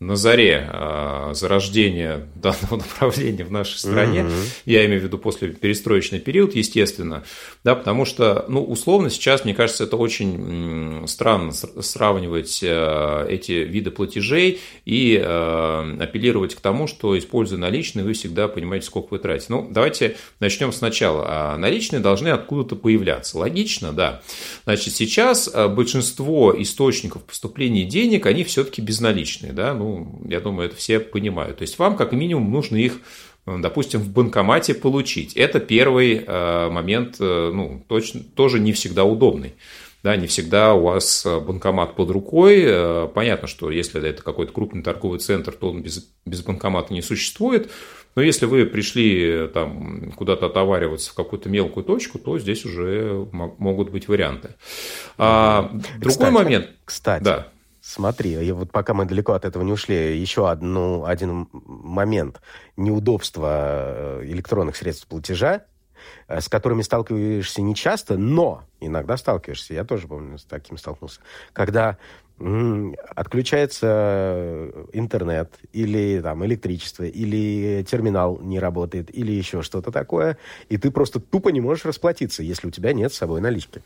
на 0.00 0.16
заре 0.16 0.66
э, 0.66 1.30
зарождения 1.34 2.26
данного 2.34 2.76
направления 2.76 3.44
в 3.44 3.52
нашей 3.52 3.76
стране, 3.76 4.24
угу. 4.24 4.32
я 4.64 4.86
имею 4.86 5.02
в 5.02 5.04
виду 5.04 5.18
после 5.18 5.48
перестроечный 5.48 6.20
период, 6.20 6.56
естественно, 6.56 7.22
да, 7.64 7.74
потому 7.74 8.06
что, 8.06 8.46
ну, 8.48 8.64
условно 8.64 9.10
сейчас, 9.10 9.44
мне 9.44 9.54
кажется, 9.54 9.84
это 9.84 9.98
очень 9.98 11.06
странно 11.06 11.52
сравнивать 11.52 12.60
э, 12.62 13.26
эти 13.28 13.52
виды 13.52 13.90
платежей 13.90 14.60
и 14.86 15.20
э, 15.22 15.96
апеллировать 16.00 16.54
к 16.54 16.60
тому, 16.60 16.86
что, 16.86 17.18
используя 17.18 17.58
наличные, 17.58 18.04
вы 18.04 18.14
всегда 18.14 18.48
понимаете, 18.48 18.86
сколько 18.86 19.08
вы 19.10 19.18
тратите. 19.18 19.46
Ну, 19.50 19.68
давайте 19.70 20.16
начнем 20.40 20.72
сначала. 20.72 21.26
А 21.28 21.56
наличные 21.58 22.00
должны 22.00 22.28
откуда-то 22.28 22.74
появляться. 22.74 23.36
Логично, 23.36 23.92
да. 23.92 24.22
Значит, 24.64 24.94
сейчас 24.94 25.50
большинство 25.68 26.54
источников 26.56 27.24
поступления 27.24 27.84
денег, 27.84 28.24
они 28.24 28.44
все-таки 28.44 28.80
безналичные, 28.80 29.52
да, 29.52 29.74
ну, 29.74 29.89
я 30.28 30.40
думаю, 30.40 30.68
это 30.68 30.76
все 30.76 31.00
понимают. 31.00 31.58
То 31.58 31.62
есть 31.62 31.78
вам 31.78 31.96
как 31.96 32.12
минимум 32.12 32.50
нужно 32.50 32.76
их 32.76 33.00
допустим, 33.46 34.00
в 34.00 34.10
банкомате 34.10 34.74
получить. 34.74 35.34
Это 35.34 35.60
первый 35.60 36.24
э, 36.26 36.70
момент, 36.70 37.16
э, 37.20 37.50
ну, 37.52 37.82
точно, 37.88 38.20
тоже 38.20 38.60
не 38.60 38.72
всегда 38.72 39.04
удобный. 39.04 39.54
Да, 40.02 40.16
не 40.16 40.26
всегда 40.26 40.74
у 40.74 40.84
вас 40.84 41.26
банкомат 41.26 41.94
под 41.94 42.10
рукой. 42.10 42.62
Э, 42.64 43.08
понятно, 43.12 43.48
что 43.48 43.70
если 43.70 44.06
это 44.06 44.22
какой-то 44.22 44.52
крупный 44.52 44.82
торговый 44.82 45.18
центр, 45.18 45.52
то 45.52 45.70
он 45.70 45.82
без, 45.82 46.10
без 46.24 46.42
банкомата 46.42 46.92
не 46.92 47.02
существует. 47.02 47.70
Но 48.16 48.22
если 48.22 48.46
вы 48.46 48.66
пришли 48.66 49.48
там 49.54 50.10
куда-то 50.12 50.46
отовариваться 50.46 51.12
в 51.12 51.14
какую-то 51.14 51.48
мелкую 51.48 51.84
точку, 51.84 52.18
то 52.18 52.38
здесь 52.38 52.64
уже 52.64 53.28
могут 53.32 53.90
быть 53.90 54.08
варианты. 54.08 54.56
А, 55.16 55.70
другой 55.98 56.10
кстати, 56.10 56.32
момент. 56.32 56.70
Кстати, 56.84 57.22
да. 57.22 57.48
Смотри, 57.82 58.32
я 58.32 58.54
вот 58.54 58.72
пока 58.72 58.92
мы 58.92 59.06
далеко 59.06 59.32
от 59.32 59.44
этого 59.44 59.62
не 59.62 59.72
ушли, 59.72 60.18
еще 60.18 60.50
одну, 60.50 61.04
один 61.04 61.48
момент 61.52 62.40
неудобства 62.76 64.20
э, 64.20 64.24
электронных 64.26 64.76
средств 64.76 65.06
платежа, 65.06 65.64
э, 66.28 66.40
с 66.40 66.48
которыми 66.48 66.82
сталкиваешься 66.82 67.62
не 67.62 67.74
часто, 67.74 68.18
но 68.18 68.64
иногда 68.80 69.16
сталкиваешься. 69.16 69.72
Я 69.72 69.84
тоже, 69.84 70.08
помню, 70.08 70.36
с 70.36 70.44
таким 70.44 70.76
столкнулся. 70.76 71.20
Когда 71.54 71.96
отключается 73.16 74.72
интернет 74.94 75.52
или 75.74 76.20
там 76.22 76.42
электричество, 76.46 77.04
или 77.04 77.84
терминал 77.86 78.38
не 78.40 78.58
работает, 78.58 79.14
или 79.14 79.30
еще 79.30 79.60
что-то 79.60 79.92
такое, 79.92 80.38
и 80.70 80.78
ты 80.78 80.90
просто 80.90 81.20
тупо 81.20 81.50
не 81.50 81.60
можешь 81.60 81.84
расплатиться, 81.84 82.42
если 82.42 82.68
у 82.68 82.70
тебя 82.70 82.94
нет 82.94 83.12
с 83.12 83.18
собой 83.18 83.42
налички. 83.42 83.82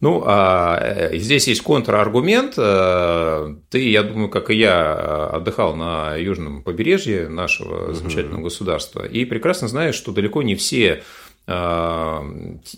Ну, 0.00 0.22
а 0.26 0.78
э, 0.80 1.16
здесь 1.16 1.48
есть 1.48 1.62
контраргумент. 1.62 2.54
Э, 2.58 3.54
ты, 3.70 3.88
я 3.88 4.02
думаю, 4.02 4.28
как 4.28 4.50
и 4.50 4.56
я, 4.56 5.26
отдыхал 5.28 5.74
на 5.74 6.16
южном 6.16 6.62
побережье 6.62 7.28
нашего 7.28 7.94
замечательного 7.94 8.42
государства 8.42 9.06
и 9.06 9.24
прекрасно 9.24 9.68
знаешь, 9.68 9.94
что 9.94 10.12
далеко 10.12 10.42
не 10.42 10.54
все 10.54 11.02
э, 11.46 12.20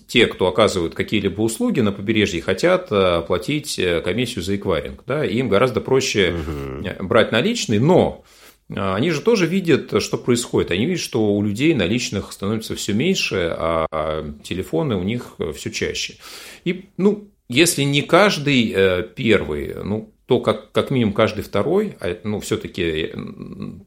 те, 0.07 0.27
кто 0.27 0.47
оказывают 0.47 0.95
какие-либо 0.95 1.41
услуги 1.41 1.81
на 1.81 1.91
побережье, 1.91 2.41
хотят 2.41 2.89
платить 3.27 3.81
комиссию 4.05 4.45
за 4.45 4.55
эквайринг. 4.55 5.03
Да? 5.07 5.25
Им 5.25 5.49
гораздо 5.49 5.81
проще 5.81 6.35
угу. 6.35 7.05
брать 7.05 7.33
наличные, 7.33 7.81
но 7.81 8.25
они 8.71 9.11
же 9.11 9.23
тоже 9.23 9.47
видят, 9.47 10.03
что 10.03 10.19
происходит. 10.19 10.71
Они 10.71 10.85
видят, 10.85 11.03
что 11.03 11.35
у 11.35 11.43
людей 11.43 11.75
наличных 11.75 12.33
становится 12.33 12.75
все 12.75 12.93
меньше, 12.93 13.55
а 13.57 14.35
телефоны 14.43 14.97
у 14.97 15.03
них 15.03 15.37
все 15.55 15.71
чаще. 15.71 16.17
И, 16.65 16.91
ну, 16.97 17.31
если 17.49 17.83
не 17.83 18.03
каждый 18.03 18.73
э, 18.75 19.03
первый, 19.03 19.75
ну, 19.83 20.13
то 20.27 20.41
как, 20.41 20.71
как 20.73 20.91
минимум 20.91 21.15
каждый 21.15 21.43
второй, 21.43 21.97
а, 21.99 22.15
ну, 22.23 22.41
все-таки 22.41 23.13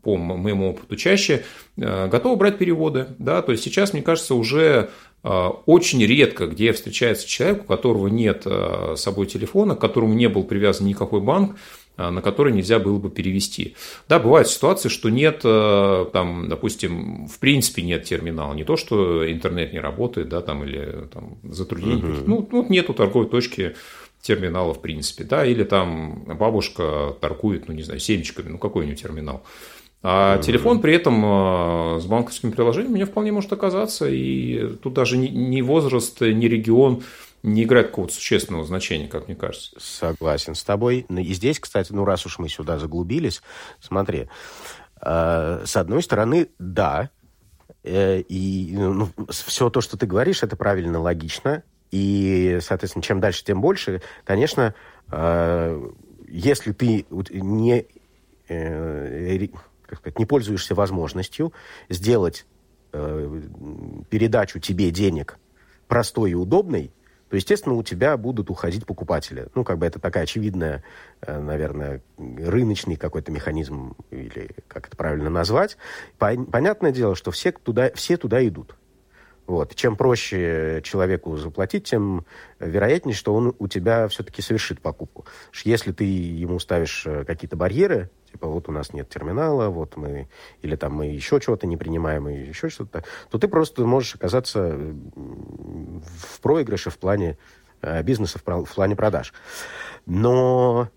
по 0.01 0.17
моему 0.17 0.71
опыту 0.71 0.95
чаще, 0.95 1.43
э, 1.77 2.07
готовы 2.07 2.37
брать 2.37 2.57
переводы. 2.57 3.07
Да? 3.19 3.43
То 3.43 3.51
есть 3.51 3.63
сейчас, 3.63 3.93
мне 3.93 4.01
кажется, 4.01 4.33
уже 4.33 4.89
э, 5.23 5.29
очень 5.67 6.03
редко, 6.03 6.47
где 6.47 6.73
встречается 6.73 7.27
человек, 7.27 7.65
у 7.65 7.67
которого 7.67 8.07
нет 8.07 8.47
с 8.47 8.99
собой 8.99 9.27
телефона, 9.27 9.75
к 9.75 9.79
которому 9.79 10.15
не 10.15 10.27
был 10.27 10.43
привязан 10.43 10.87
никакой 10.87 11.21
банк, 11.21 11.51
а, 11.51 11.59
на 11.97 12.21
который 12.21 12.53
нельзя 12.53 12.79
было 12.79 12.97
бы 12.97 13.09
перевести. 13.09 13.75
Да, 14.09 14.19
бывают 14.19 14.47
ситуации, 14.47 14.89
что 14.89 15.09
нет, 15.09 15.41
э, 15.43 16.05
там, 16.13 16.47
допустим, 16.49 17.27
в 17.27 17.39
принципе 17.39 17.81
нет 17.81 18.03
терминала. 18.03 18.53
Не 18.53 18.63
то, 18.63 18.77
что 18.77 19.29
интернет 19.31 19.73
не 19.73 19.79
работает, 19.79 20.29
да, 20.29 20.41
там, 20.41 20.63
или 20.63 21.07
там, 21.13 21.37
затруднения. 21.43 22.19
Угу. 22.19 22.23
Ну, 22.25 22.49
ну, 22.51 22.65
нету 22.69 22.93
торговой 22.93 23.27
точки 23.27 23.75
терминала 24.21 24.73
в 24.73 24.81
принципе, 24.81 25.23
да, 25.23 25.45
или 25.45 25.63
там 25.63 26.23
бабушка 26.37 27.15
торгует, 27.19 27.67
ну, 27.67 27.73
не 27.73 27.83
знаю, 27.83 27.99
семечками, 27.99 28.49
ну, 28.49 28.57
какой 28.57 28.83
у 28.83 28.85
нее 28.85 28.95
терминал. 28.95 29.43
А 30.03 30.37
mm-hmm. 30.37 30.43
телефон 30.43 30.81
при 30.81 30.95
этом 30.95 31.23
э, 31.23 31.99
с 31.99 32.05
банковским 32.05 32.51
приложением 32.51 32.93
мне 32.93 33.05
вполне 33.05 33.31
может 33.31 33.53
оказаться, 33.53 34.07
и 34.09 34.75
тут 34.81 34.93
даже 34.93 35.17
ни 35.17 35.61
возраст, 35.61 36.21
ни 36.21 36.45
регион 36.45 37.03
не 37.43 37.63
играет 37.63 37.87
какого-то 37.87 38.13
существенного 38.13 38.65
значения, 38.65 39.07
как 39.07 39.27
мне 39.27 39.35
кажется. 39.35 39.71
Согласен 39.79 40.55
с 40.55 40.63
тобой. 40.63 41.05
Ну, 41.09 41.21
и 41.21 41.33
здесь, 41.33 41.59
кстати, 41.59 41.91
ну 41.91 42.05
раз 42.05 42.25
уж 42.25 42.39
мы 42.39 42.49
сюда 42.49 42.77
заглубились, 42.77 43.41
смотри, 43.79 44.29
э, 45.01 45.63
с 45.65 45.75
одной 45.75 46.03
стороны, 46.03 46.49
да, 46.59 47.09
э, 47.83 48.21
и 48.21 48.73
ну, 48.73 49.09
все 49.29 49.69
то, 49.69 49.81
что 49.81 49.97
ты 49.97 50.05
говоришь, 50.05 50.43
это 50.43 50.55
правильно, 50.55 50.99
логично, 50.99 51.63
и, 51.89 52.59
соответственно, 52.61 53.03
чем 53.03 53.19
дальше, 53.19 53.43
тем 53.43 53.59
больше, 53.59 54.01
конечно, 54.23 54.75
э, 55.11 55.89
если 56.27 56.71
ты 56.71 57.05
не 57.09 57.85
как 58.47 59.99
сказать, 59.99 60.19
не 60.19 60.25
пользуешься 60.25 60.75
возможностью 60.75 61.53
сделать 61.87 62.45
передачу 62.91 64.59
тебе 64.59 64.91
денег 64.91 65.39
простой 65.87 66.31
и 66.31 66.33
удобной, 66.33 66.91
то, 67.31 67.37
естественно, 67.37 67.75
у 67.75 67.81
тебя 67.81 68.17
будут 68.17 68.49
уходить 68.49 68.85
покупатели. 68.85 69.47
Ну, 69.55 69.63
как 69.63 69.77
бы 69.77 69.85
это 69.85 69.99
такая 69.99 70.23
очевидная, 70.23 70.83
э, 71.21 71.39
наверное, 71.39 72.01
рыночный 72.17 72.97
какой-то 72.97 73.31
механизм, 73.31 73.95
или 74.09 74.49
как 74.67 74.87
это 74.87 74.97
правильно 74.97 75.29
назвать. 75.29 75.77
Понятное 76.17 76.91
дело, 76.91 77.15
что 77.15 77.31
все 77.31 77.53
туда, 77.53 77.89
все 77.95 78.17
туда 78.17 78.45
идут. 78.45 78.75
Вот. 79.47 79.75
Чем 79.75 79.95
проще 79.95 80.81
человеку 80.83 81.37
заплатить, 81.37 81.85
тем 81.85 82.25
вероятнее, 82.59 83.15
что 83.15 83.33
он 83.33 83.55
у 83.59 83.67
тебя 83.69 84.09
все-таки 84.09 84.41
совершит 84.41 84.81
покупку. 84.81 85.25
Если 85.63 85.93
ты 85.93 86.03
ему 86.03 86.59
ставишь 86.59 87.03
э, 87.05 87.23
какие-то 87.23 87.55
барьеры, 87.55 88.09
типа 88.31 88.47
вот 88.47 88.69
у 88.69 88.71
нас 88.71 88.93
нет 88.93 89.09
терминала, 89.09 89.69
вот 89.69 89.97
мы, 89.97 90.29
или 90.61 90.75
там 90.75 90.93
мы 90.93 91.07
еще 91.07 91.39
чего-то 91.39 91.67
не 91.67 91.75
принимаем, 91.75 92.29
и 92.29 92.47
еще 92.47 92.69
что-то, 92.69 93.03
то 93.29 93.37
ты 93.37 93.47
просто 93.47 93.85
можешь 93.85 94.15
оказаться 94.15 94.77
в 95.15 96.30
проигрыше 96.41 96.89
в 96.89 96.97
плане 96.97 97.37
э, 97.81 98.03
бизнеса, 98.03 98.39
в 98.43 98.73
плане 98.73 98.95
продаж. 98.95 99.33
Но 100.05 100.89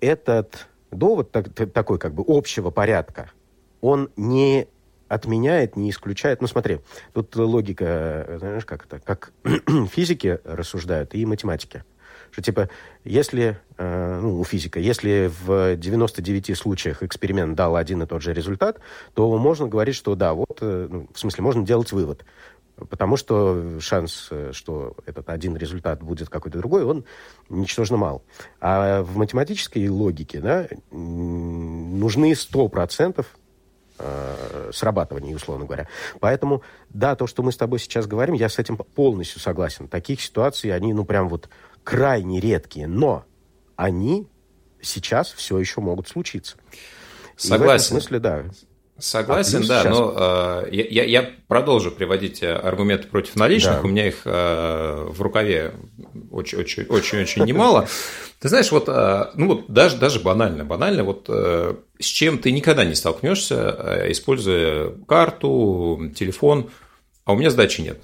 этот 0.00 0.66
довод 0.90 1.30
так, 1.32 1.52
такой 1.72 1.98
как 1.98 2.14
бы 2.14 2.24
общего 2.26 2.70
порядка, 2.70 3.30
он 3.80 4.10
не 4.16 4.68
отменяет, 5.08 5.76
не 5.76 5.90
исключает. 5.90 6.40
Ну, 6.40 6.48
смотри, 6.48 6.80
тут 7.12 7.34
логика, 7.36 8.36
знаешь, 8.38 8.64
как 8.64 8.86
это, 8.86 8.98
как 8.98 9.32
физики 9.92 10.40
рассуждают 10.44 11.14
и 11.14 11.24
математики. 11.24 11.84
Что, 12.32 12.42
типа, 12.42 12.68
если, 13.04 13.58
э, 13.78 14.20
ну, 14.20 14.40
у 14.40 14.44
физика, 14.44 14.80
если 14.80 15.30
в 15.46 15.76
99 15.76 16.58
случаях 16.58 17.02
эксперимент 17.02 17.54
дал 17.54 17.76
один 17.76 18.02
и 18.02 18.06
тот 18.06 18.20
же 18.20 18.34
результат, 18.34 18.80
то 19.14 19.36
можно 19.38 19.68
говорить, 19.68 19.94
что 19.94 20.14
да, 20.16 20.34
вот, 20.34 20.58
э, 20.60 20.88
ну, 20.90 21.08
в 21.12 21.18
смысле, 21.18 21.44
можно 21.44 21.64
делать 21.64 21.92
вывод. 21.92 22.24
Потому 22.90 23.16
что 23.16 23.80
шанс, 23.80 24.28
э, 24.30 24.50
что 24.52 24.94
этот 25.06 25.30
один 25.30 25.56
результат 25.56 26.02
будет 26.02 26.28
какой-то 26.28 26.58
другой, 26.58 26.84
он 26.84 27.04
ничтожно 27.48 27.96
мал. 27.96 28.22
А 28.60 29.02
в 29.02 29.16
математической 29.16 29.88
логике 29.88 30.40
да, 30.40 30.68
нужны 30.90 32.32
100% 32.32 33.24
э, 33.98 34.70
срабатывания, 34.74 35.34
условно 35.34 35.64
говоря. 35.64 35.88
Поэтому, 36.20 36.62
да, 36.90 37.16
то, 37.16 37.26
что 37.26 37.42
мы 37.42 37.50
с 37.50 37.56
тобой 37.56 37.78
сейчас 37.78 38.06
говорим, 38.06 38.34
я 38.34 38.50
с 38.50 38.58
этим 38.58 38.76
полностью 38.76 39.40
согласен. 39.40 39.88
Таких 39.88 40.20
ситуаций, 40.20 40.70
они, 40.74 40.92
ну, 40.92 41.06
прям 41.06 41.30
вот 41.30 41.48
крайне 41.82 42.40
редкие, 42.40 42.86
но 42.86 43.24
они 43.76 44.28
сейчас 44.82 45.32
все 45.32 45.58
еще 45.58 45.80
могут 45.80 46.08
случиться. 46.08 46.56
Согласен. 47.36 47.64
И 47.64 47.66
в 47.66 47.70
этом 47.70 47.80
смысле, 47.80 48.18
да. 48.18 48.44
Согласен, 48.98 49.58
а 49.58 49.66
да, 49.66 49.82
сейчас... 49.82 49.98
но 49.98 50.14
э, 50.16 50.68
я, 50.72 51.04
я 51.04 51.30
продолжу 51.48 51.90
приводить 51.90 52.42
э, 52.42 52.52
аргументы 52.54 53.08
против 53.08 53.36
наличных, 53.36 53.74
да. 53.74 53.80
у 53.82 53.88
меня 53.88 54.08
их 54.08 54.22
э, 54.24 55.06
в 55.10 55.20
рукаве 55.20 55.74
очень-очень-очень 56.30 57.44
немало. 57.44 57.88
Ты 58.40 58.48
знаешь, 58.48 58.72
вот, 58.72 58.88
э, 58.88 59.26
ну 59.34 59.48
вот 59.48 59.66
даже, 59.68 59.98
даже 59.98 60.20
банально, 60.20 60.64
банально, 60.64 61.04
вот 61.04 61.26
э, 61.28 61.74
с 61.98 62.06
чем 62.06 62.38
ты 62.38 62.52
никогда 62.52 62.84
не 62.84 62.94
столкнешься, 62.94 63.76
э, 63.78 64.12
используя 64.12 64.92
карту, 65.06 66.10
телефон, 66.14 66.70
а 67.26 67.32
у 67.32 67.36
меня 67.36 67.50
сдачи 67.50 67.82
нет. 67.82 68.00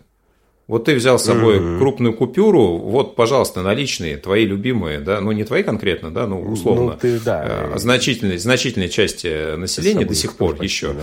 Вот 0.69 0.85
ты 0.85 0.95
взял 0.95 1.19
с 1.19 1.25
собой 1.25 1.59
mm-hmm. 1.59 1.79
крупную 1.79 2.15
купюру, 2.15 2.79
вот, 2.79 3.17
пожалуйста, 3.17 3.63
наличные, 3.63 4.17
твои 4.17 4.47
любимые, 4.47 5.01
да, 5.01 5.21
ну 5.21 5.33
не 5.33 5.45
твои 5.45 5.63
конкретно, 5.63 6.13
да, 6.13 6.27
ну 6.27 6.41
условно, 6.41 6.93
ну, 6.93 6.99
ты, 6.99 7.19
да, 7.21 7.73
э, 7.75 7.79
значительной, 7.79 8.39
значительной 8.39 8.89
части 8.89 9.57
населения 9.57 10.05
до 10.05 10.15
сих 10.15 10.37
пор 10.37 10.63
еще. 10.63 10.95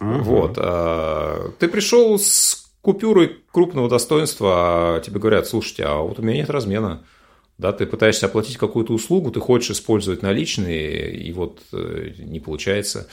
Mm-hmm. 0.00 0.22
Вот, 0.22 0.54
а, 0.58 1.50
ты 1.58 1.68
пришел 1.68 2.18
с 2.18 2.66
купюрой 2.82 3.38
крупного 3.50 3.88
достоинства, 3.88 4.96
а 4.96 5.00
тебе 5.00 5.18
говорят, 5.18 5.48
слушайте, 5.48 5.84
а 5.84 6.02
вот 6.02 6.18
у 6.18 6.22
меня 6.22 6.36
нет 6.36 6.50
размена 6.50 7.02
да, 7.58 7.72
ты 7.72 7.86
пытаешься 7.86 8.26
оплатить 8.26 8.58
какую-то 8.58 8.92
услугу, 8.92 9.30
ты 9.30 9.40
хочешь 9.40 9.70
использовать 9.70 10.22
наличные, 10.22 11.14
и 11.14 11.32
вот 11.32 11.60
э, 11.72 12.12
не 12.18 12.38
получается. 12.38 13.08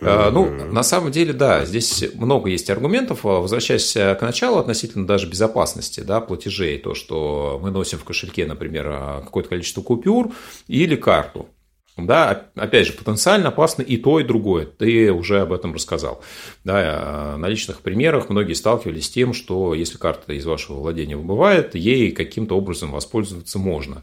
Mm-hmm. 0.00 0.30
Ну, 0.30 0.50
на 0.72 0.82
самом 0.82 1.10
деле, 1.10 1.32
да, 1.32 1.64
здесь 1.64 2.04
много 2.14 2.50
есть 2.50 2.70
аргументов. 2.70 3.24
Возвращаясь 3.24 3.92
к 3.92 4.18
началу 4.20 4.58
относительно 4.58 5.06
даже 5.06 5.28
безопасности 5.28 6.00
да, 6.00 6.20
платежей, 6.20 6.78
то, 6.78 6.94
что 6.94 7.58
мы 7.62 7.70
носим 7.70 7.98
в 7.98 8.04
кошельке, 8.04 8.46
например, 8.46 9.20
какое-то 9.24 9.48
количество 9.48 9.82
купюр 9.82 10.32
или 10.68 10.94
карту. 10.94 11.48
Да, 11.98 12.46
опять 12.54 12.86
же, 12.86 12.94
потенциально 12.94 13.48
опасно 13.48 13.82
и 13.82 13.98
то, 13.98 14.18
и 14.18 14.24
другое. 14.24 14.64
Ты 14.64 15.12
уже 15.12 15.40
об 15.40 15.52
этом 15.52 15.74
рассказал. 15.74 16.22
Да, 16.64 17.36
на 17.36 17.46
личных 17.48 17.80
примерах 17.80 18.30
многие 18.30 18.54
сталкивались 18.54 19.06
с 19.06 19.10
тем, 19.10 19.34
что 19.34 19.74
если 19.74 19.98
карта 19.98 20.32
из 20.32 20.46
вашего 20.46 20.78
владения 20.78 21.16
выбывает, 21.16 21.74
ей 21.74 22.10
каким-то 22.12 22.56
образом 22.56 22.92
воспользоваться 22.92 23.58
можно. 23.58 24.02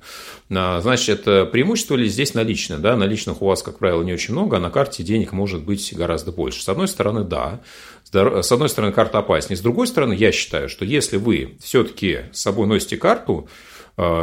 А, 0.52 0.82
значит, 0.82 1.23
преимущество 1.23 1.95
ли 1.95 2.08
здесь 2.08 2.36
наличное? 2.36 2.78
Да, 2.78 2.95
наличных 2.95 3.41
у 3.41 3.47
вас, 3.47 3.63
как 3.63 3.80
правило, 3.80 4.04
не 4.04 4.13
очень 4.13 4.34
много, 4.34 4.58
а 4.58 4.60
на 4.60 4.69
карте 4.69 5.02
денег 5.02 5.32
может 5.32 5.63
быть 5.63 5.91
гораздо 5.95 6.32
больше. 6.32 6.62
С 6.62 6.69
одной 6.69 6.88
стороны, 6.88 7.23
да. 7.23 7.62
С 8.12 8.52
одной 8.52 8.69
стороны, 8.69 8.93
карта 8.93 9.17
опаснее. 9.17 9.58
С 9.58 9.62
другой 9.62 9.88
стороны, 9.88 10.13
я 10.13 10.32
считаю, 10.32 10.69
что 10.69 10.86
если 10.86 11.17
вы 11.17 11.58
все-таки 11.60 12.25
с 12.34 12.41
собой 12.41 12.67
носите 12.67 12.97
карту, 12.97 13.49
Э, 13.49 13.79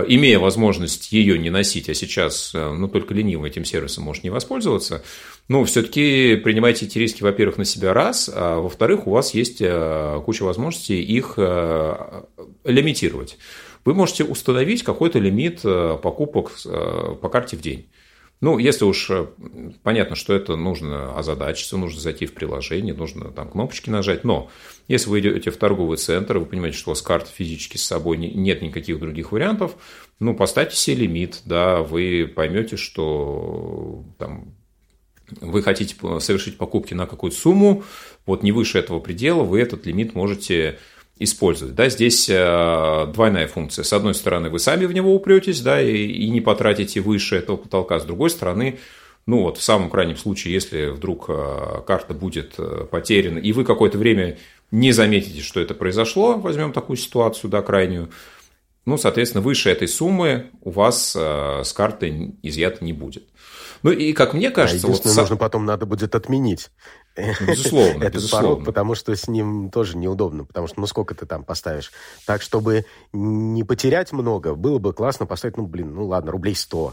имея 0.09 0.39
возможность 0.39 1.13
ее 1.13 1.39
не 1.39 1.51
носить, 1.51 1.89
а 1.89 1.95
сейчас 1.95 2.53
э, 2.55 2.73
ну, 2.73 2.89
только 2.89 3.13
ленивым 3.13 3.45
этим 3.45 3.65
сервисом 3.65 4.05
может 4.05 4.25
не 4.25 4.31
воспользоваться, 4.31 5.03
ну, 5.49 5.65
все-таки 5.65 6.37
принимайте 6.37 6.87
эти 6.87 6.99
риски, 6.99 7.23
во-первых, 7.23 7.59
на 7.59 7.65
себя 7.65 7.93
раз, 7.93 8.31
а 8.33 8.61
во-вторых, 8.61 9.07
у 9.07 9.11
вас 9.11 9.35
есть 9.35 9.59
э, 9.61 10.21
куча 10.25 10.45
возможностей 10.45 11.03
их 11.03 11.35
лимитировать. 12.65 13.39
Вы 13.85 13.95
можете 13.95 14.25
установить 14.25 14.83
какой-то 14.83 15.19
лимит 15.19 15.63
покупок 15.63 16.53
по 17.21 17.29
карте 17.29 17.57
в 17.57 17.61
день. 17.61 17.87
Ну, 18.43 18.59
если 18.59 18.85
уж 18.85 19.09
э, 19.11 19.27
понятно, 19.83 20.15
что 20.15 20.35
это 20.35 20.57
нужно 20.57 21.19
озадачиться, 21.19 21.79
нужно 21.79 22.01
зайти 22.01 22.27
в 22.27 22.35
приложение, 22.35 22.93
нужно 22.93 23.31
там 23.31 23.49
кнопочки 23.49 23.89
нажать, 23.89 24.25
но 24.25 24.51
если 24.89 25.09
вы 25.09 25.21
идете 25.21 25.51
в 25.51 25.57
торговый 25.57 25.97
центр, 25.97 26.39
вы 26.39 26.45
понимаете, 26.45 26.77
что 26.77 26.91
у 26.91 26.93
вас 26.93 27.01
карты 27.01 27.31
физически 27.35 27.79
с 27.79 27.85
собой 27.85 28.19
нет 28.19 28.61
никаких 28.61 28.99
других 28.99 29.33
вариантов, 29.33 29.77
ну, 30.21 30.35
поставьте 30.35 30.77
себе 30.77 30.97
лимит, 30.97 31.41
да, 31.47 31.83
вы 31.83 32.31
поймете, 32.35 32.77
что 32.77 34.05
там, 34.19 34.55
вы 35.41 35.63
хотите 35.63 35.97
совершить 36.21 36.59
покупки 36.59 36.93
на 36.93 37.07
какую-то 37.07 37.39
сумму, 37.39 37.85
вот 38.27 38.43
не 38.43 38.53
выше 38.53 38.79
этого 38.79 39.01
предела, 39.01 39.45
вы 39.45 39.61
этот 39.61 39.87
лимит 39.87 40.15
можете 40.15 40.79
использовать. 41.19 41.75
Да, 41.75 41.89
здесь 41.89 42.29
э, 42.29 43.07
двойная 43.13 43.49
функция. 43.49 43.85
С 43.85 43.93
одной 43.93 44.15
стороны, 44.15 44.51
вы 44.51 44.59
сами 44.59 44.85
в 44.85 44.93
него 44.93 45.15
упретесь, 45.15 45.61
да, 45.61 45.81
и, 45.81 45.95
и 45.95 46.29
не 46.29 46.41
потратите 46.41 47.01
выше 47.01 47.37
этого 47.37 47.57
потолка. 47.57 47.99
С 47.99 48.05
другой 48.05 48.31
стороны, 48.31 48.79
ну 49.27 49.43
вот 49.43 49.57
в 49.57 49.63
самом 49.63 49.89
крайнем 49.89 50.17
случае, 50.17 50.55
если 50.55 50.87
вдруг 50.89 51.27
э, 51.29 51.83
карта 51.87 52.13
будет 52.13 52.55
э, 52.59 52.87
потеряна, 52.91 53.39
и 53.39 53.53
вы 53.53 53.65
какое-то 53.65 53.97
время 53.97 54.37
не 54.71 54.93
заметите, 54.93 55.41
что 55.41 55.61
это 55.61 55.75
произошло, 55.75 56.35
возьмем 56.35 56.73
такую 56.73 56.97
ситуацию, 56.97 57.51
да, 57.51 57.63
крайнюю, 57.63 58.11
ну, 58.85 58.99
соответственно, 58.99 59.43
выше 59.43 59.71
этой 59.71 59.89
суммы 59.89 60.51
у 60.61 60.71
вас 60.71 61.11
с 61.17 61.73
карты 61.73 62.35
изъято 62.43 62.85
не 62.85 62.93
будет. 62.93 63.25
Ну 63.83 63.91
и 63.91 64.13
как 64.13 64.33
мне 64.33 64.51
кажется... 64.51 64.87
А 64.87 64.91
единственное, 64.91 65.15
вот... 65.15 65.21
нужно 65.23 65.37
потом 65.37 65.65
надо 65.65 65.87
будет 65.87 66.15
отменить 66.15 66.71
Безусловно, 67.47 68.03
этот 68.03 68.15
безусловно. 68.15 68.49
порог, 68.49 68.65
потому 68.65 68.95
что 68.95 69.15
с 69.17 69.27
ним 69.29 69.71
тоже 69.71 69.97
неудобно, 69.97 70.45
потому 70.45 70.67
что 70.67 70.81
ну 70.81 70.87
сколько 70.87 71.15
ты 71.15 71.27
там 71.27 71.45
поставишь. 71.45 71.91
Так, 72.27 72.43
чтобы 72.43 72.85
не 73.13 73.65
потерять 73.65 74.13
много, 74.13 74.55
было 74.55 74.79
бы 74.79 74.93
классно 74.93 75.27
поставить, 75.27 75.57
ну, 75.57 75.67
блин, 75.67 75.95
ну 75.95 76.07
ладно, 76.07 76.33
рублей 76.33 76.55
100. 76.55 76.93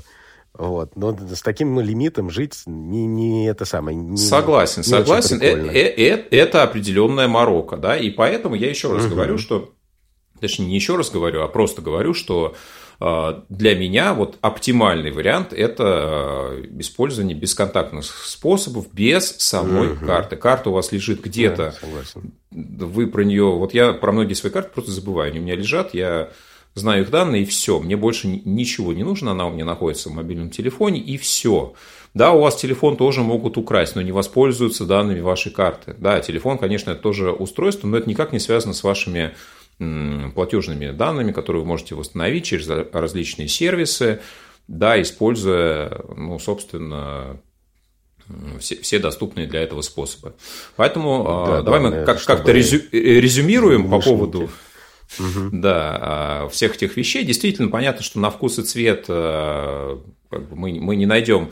Вот. 0.53 0.95
Но 0.95 1.17
с 1.17 1.41
таким 1.41 1.79
лимитом 1.79 2.29
жить 2.29 2.61
не, 2.65 3.07
не 3.07 3.47
это 3.47 3.65
самое. 3.65 3.97
Не, 3.97 4.17
согласен, 4.17 4.83
не 4.83 4.87
согласен. 4.87 5.41
Э, 5.41 5.47
э, 5.47 5.93
э, 5.97 6.27
это 6.29 6.63
определенная 6.63 7.27
морока, 7.27 7.75
да, 7.75 7.97
и 7.97 8.09
поэтому 8.11 8.55
я 8.55 8.69
еще 8.69 8.93
раз 8.93 9.05
угу. 9.05 9.15
говорю, 9.15 9.37
что 9.37 9.73
точнее, 10.39 10.67
не 10.67 10.75
еще 10.75 10.95
раз 10.95 11.09
говорю, 11.09 11.41
а 11.41 11.47
просто 11.47 11.81
говорю, 11.81 12.13
что 12.13 12.55
для 12.99 13.75
меня 13.75 14.13
вот 14.13 14.37
оптимальный 14.41 15.11
вариант– 15.11 15.51
это 15.53 15.83
а, 15.85 16.61
использование 16.79 17.35
бесконтактных 17.35 18.05
способов 18.05 18.93
без 18.93 19.35
самой 19.37 19.93
угу. 19.93 20.05
карты. 20.05 20.35
Карта 20.35 20.69
у 20.69 20.73
вас 20.73 20.91
лежит 20.91 21.21
где-то. 21.21 21.75
Да, 22.51 22.85
вы 22.85 23.07
про 23.07 23.23
нее… 23.23 23.45
Вот 23.45 23.73
я 23.73 23.93
про 23.93 24.11
многие 24.11 24.35
свои 24.35 24.51
карты 24.51 24.71
просто 24.73 24.91
забываю. 24.91 25.31
Они 25.31 25.39
у 25.39 25.43
меня 25.43 25.55
лежат, 25.55 25.93
я 25.93 26.29
знаю 26.75 27.03
их 27.03 27.09
данные, 27.09 27.43
и 27.43 27.45
все. 27.45 27.79
Мне 27.79 27.95
больше 27.95 28.27
ничего 28.27 28.93
не 28.93 29.03
нужно, 29.03 29.31
она 29.31 29.47
у 29.47 29.51
меня 29.51 29.65
находится 29.65 30.09
в 30.09 30.13
мобильном 30.13 30.49
телефоне, 30.49 30.99
и 30.99 31.17
все. 31.17 31.73
Да, 32.13 32.31
у 32.31 32.41
вас 32.41 32.55
телефон 32.55 32.95
тоже 32.95 33.21
могут 33.21 33.57
украсть, 33.57 33.95
но 33.95 34.01
не 34.01 34.11
воспользуются 34.11 34.85
данными 34.85 35.19
вашей 35.19 35.51
карты. 35.51 35.95
Да, 35.97 36.19
телефон, 36.19 36.57
конечно, 36.57 36.91
это 36.91 37.01
тоже 37.01 37.31
устройство, 37.31 37.87
но 37.87 37.97
это 37.97 38.07
никак 38.07 38.31
не 38.31 38.39
связано 38.39 38.73
с 38.73 38.83
вашими 38.83 39.33
платежными 39.77 40.91
данными, 40.91 41.31
которые 41.31 41.61
вы 41.61 41.67
можете 41.67 41.95
восстановить 41.95 42.45
через 42.45 42.67
различные 42.67 43.47
сервисы, 43.47 44.21
да, 44.67 45.01
используя, 45.01 46.03
ну, 46.15 46.39
собственно, 46.39 47.41
все, 48.59 48.77
все 48.81 48.99
доступные 48.99 49.47
для 49.47 49.61
этого 49.61 49.81
способы. 49.81 50.33
Поэтому 50.75 51.45
да, 51.47 51.61
давай 51.61 51.81
да, 51.81 51.89
мы 51.89 52.05
как, 52.05 52.23
как-то 52.23 52.51
резю, 52.51 52.81
э, 52.91 52.97
резюмируем 52.97 53.89
по 53.89 53.99
поводу 53.99 54.49
угу. 55.19 55.49
да, 55.51 55.97
а, 56.01 56.49
всех 56.49 56.75
этих 56.75 56.95
вещей. 56.97 57.23
Действительно, 57.23 57.69
понятно, 57.69 58.03
что 58.03 58.19
на 58.19 58.29
вкус 58.29 58.59
и 58.59 58.63
цвет 58.63 59.05
э, 59.07 59.97
как 60.29 60.49
бы 60.49 60.55
мы, 60.55 60.79
мы 60.79 60.95
не 60.95 61.05
найдем 61.05 61.51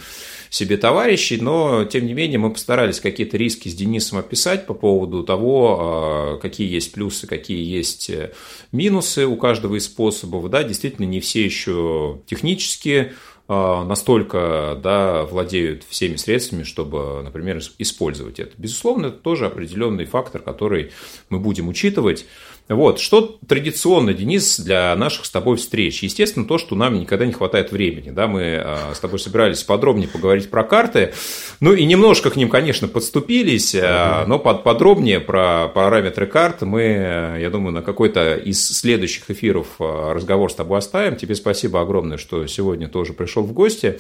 себе 0.52 0.76
товарищей, 0.76 1.38
но, 1.38 1.86
тем 1.86 2.06
не 2.06 2.14
менее, 2.14 2.38
мы 2.38 2.52
постарались 2.52 3.00
какие-то 3.00 3.38
риски 3.38 3.70
с 3.70 3.74
Денисом 3.74 4.20
описать 4.20 4.68
по 4.68 4.74
поводу 4.74 5.24
того, 5.24 5.78
а, 5.80 6.38
какие 6.40 6.70
есть 6.70 6.92
плюсы, 6.92 7.26
какие 7.26 7.64
есть 7.64 8.10
э, 8.10 8.34
минусы 8.74 9.26
у 9.26 9.38
каждого 9.38 9.76
из 9.76 9.86
способов. 9.86 10.50
Да, 10.50 10.64
действительно, 10.64 11.06
не 11.06 11.22
все 11.22 11.46
еще 11.46 12.20
технически 12.26 13.14
а, 13.48 13.86
настолько 13.86 14.78
да, 14.84 15.24
владеют 15.24 15.84
всеми 15.88 16.18
средствами, 16.18 16.64
чтобы, 16.64 17.22
например, 17.24 17.62
использовать 17.78 18.42
это. 18.42 18.52
Безусловно, 18.58 19.08
это 19.08 19.18
тоже 19.18 19.46
определенный 19.46 20.04
фактор, 20.04 20.42
который 20.42 20.92
мы 21.30 21.40
будем 21.40 21.70
учитывать. 21.70 22.26
Вот, 22.67 23.00
что 23.00 23.39
традиционно, 23.47 24.13
Денис, 24.13 24.60
для 24.60 24.95
наших 24.95 25.26
с 25.26 25.30
тобой 25.30 25.58
встреч? 25.58 26.04
Естественно, 26.04 26.45
то, 26.45 26.58
что 26.58 26.76
нам 26.76 27.00
никогда 27.00 27.26
не 27.26 27.34
хватает 27.34 27.71
времени. 27.71 28.12
Да, 28.12 28.28
мы 28.28 28.62
а, 28.63 28.93
с 28.95 29.00
тобой 29.00 29.19
собирались 29.19 29.63
подробнее 29.63 30.08
поговорить 30.08 30.50
про 30.50 30.63
карты. 30.63 31.13
Ну 31.60 31.74
и 31.74 31.86
немножко 31.86 32.30
к 32.30 32.36
ним, 32.36 32.50
конечно, 32.50 32.88
подступились, 32.88 33.76
mm 33.76 34.12
но 34.28 34.39
под, 34.39 34.63
подробнее 34.63 35.19
про 35.19 35.67
параметры 35.67 36.28
карт 36.28 36.62
мы, 36.62 37.38
я 37.39 37.50
думаю, 37.50 37.74
на 37.74 37.82
какой-то 37.82 38.36
из 38.36 38.65
следующих 38.65 39.30
эфиров 39.30 39.67
а, 39.80 40.13
разговор 40.13 40.52
с 40.52 40.56
тобой 40.56 40.80
оставим. 40.80 41.15
Тебе 41.15 41.36
спасибо 41.36 41.82
огромное, 41.82 42.17
что 42.17 42.45
сегодня 42.47 42.88
тоже 42.88 43.13
пришел 43.13 43.43
в 43.43 43.52
гости 43.52 44.00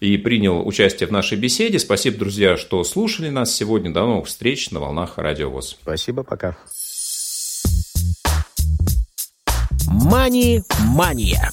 и 0.00 0.16
принял 0.16 0.66
участие 0.66 1.06
в 1.06 1.12
нашей 1.12 1.38
беседе. 1.38 1.78
Спасибо, 1.78 2.18
друзья, 2.18 2.56
что 2.56 2.82
слушали 2.84 3.28
нас 3.28 3.54
сегодня. 3.54 3.92
До 3.92 4.06
новых 4.06 4.26
встреч 4.26 4.70
на 4.70 4.80
волнах 4.80 5.14
Радио 5.16 5.50
ВОЗ. 5.50 5.78
Спасибо, 5.82 6.22
пока. 6.22 6.56
Мани-мания. 9.90 11.52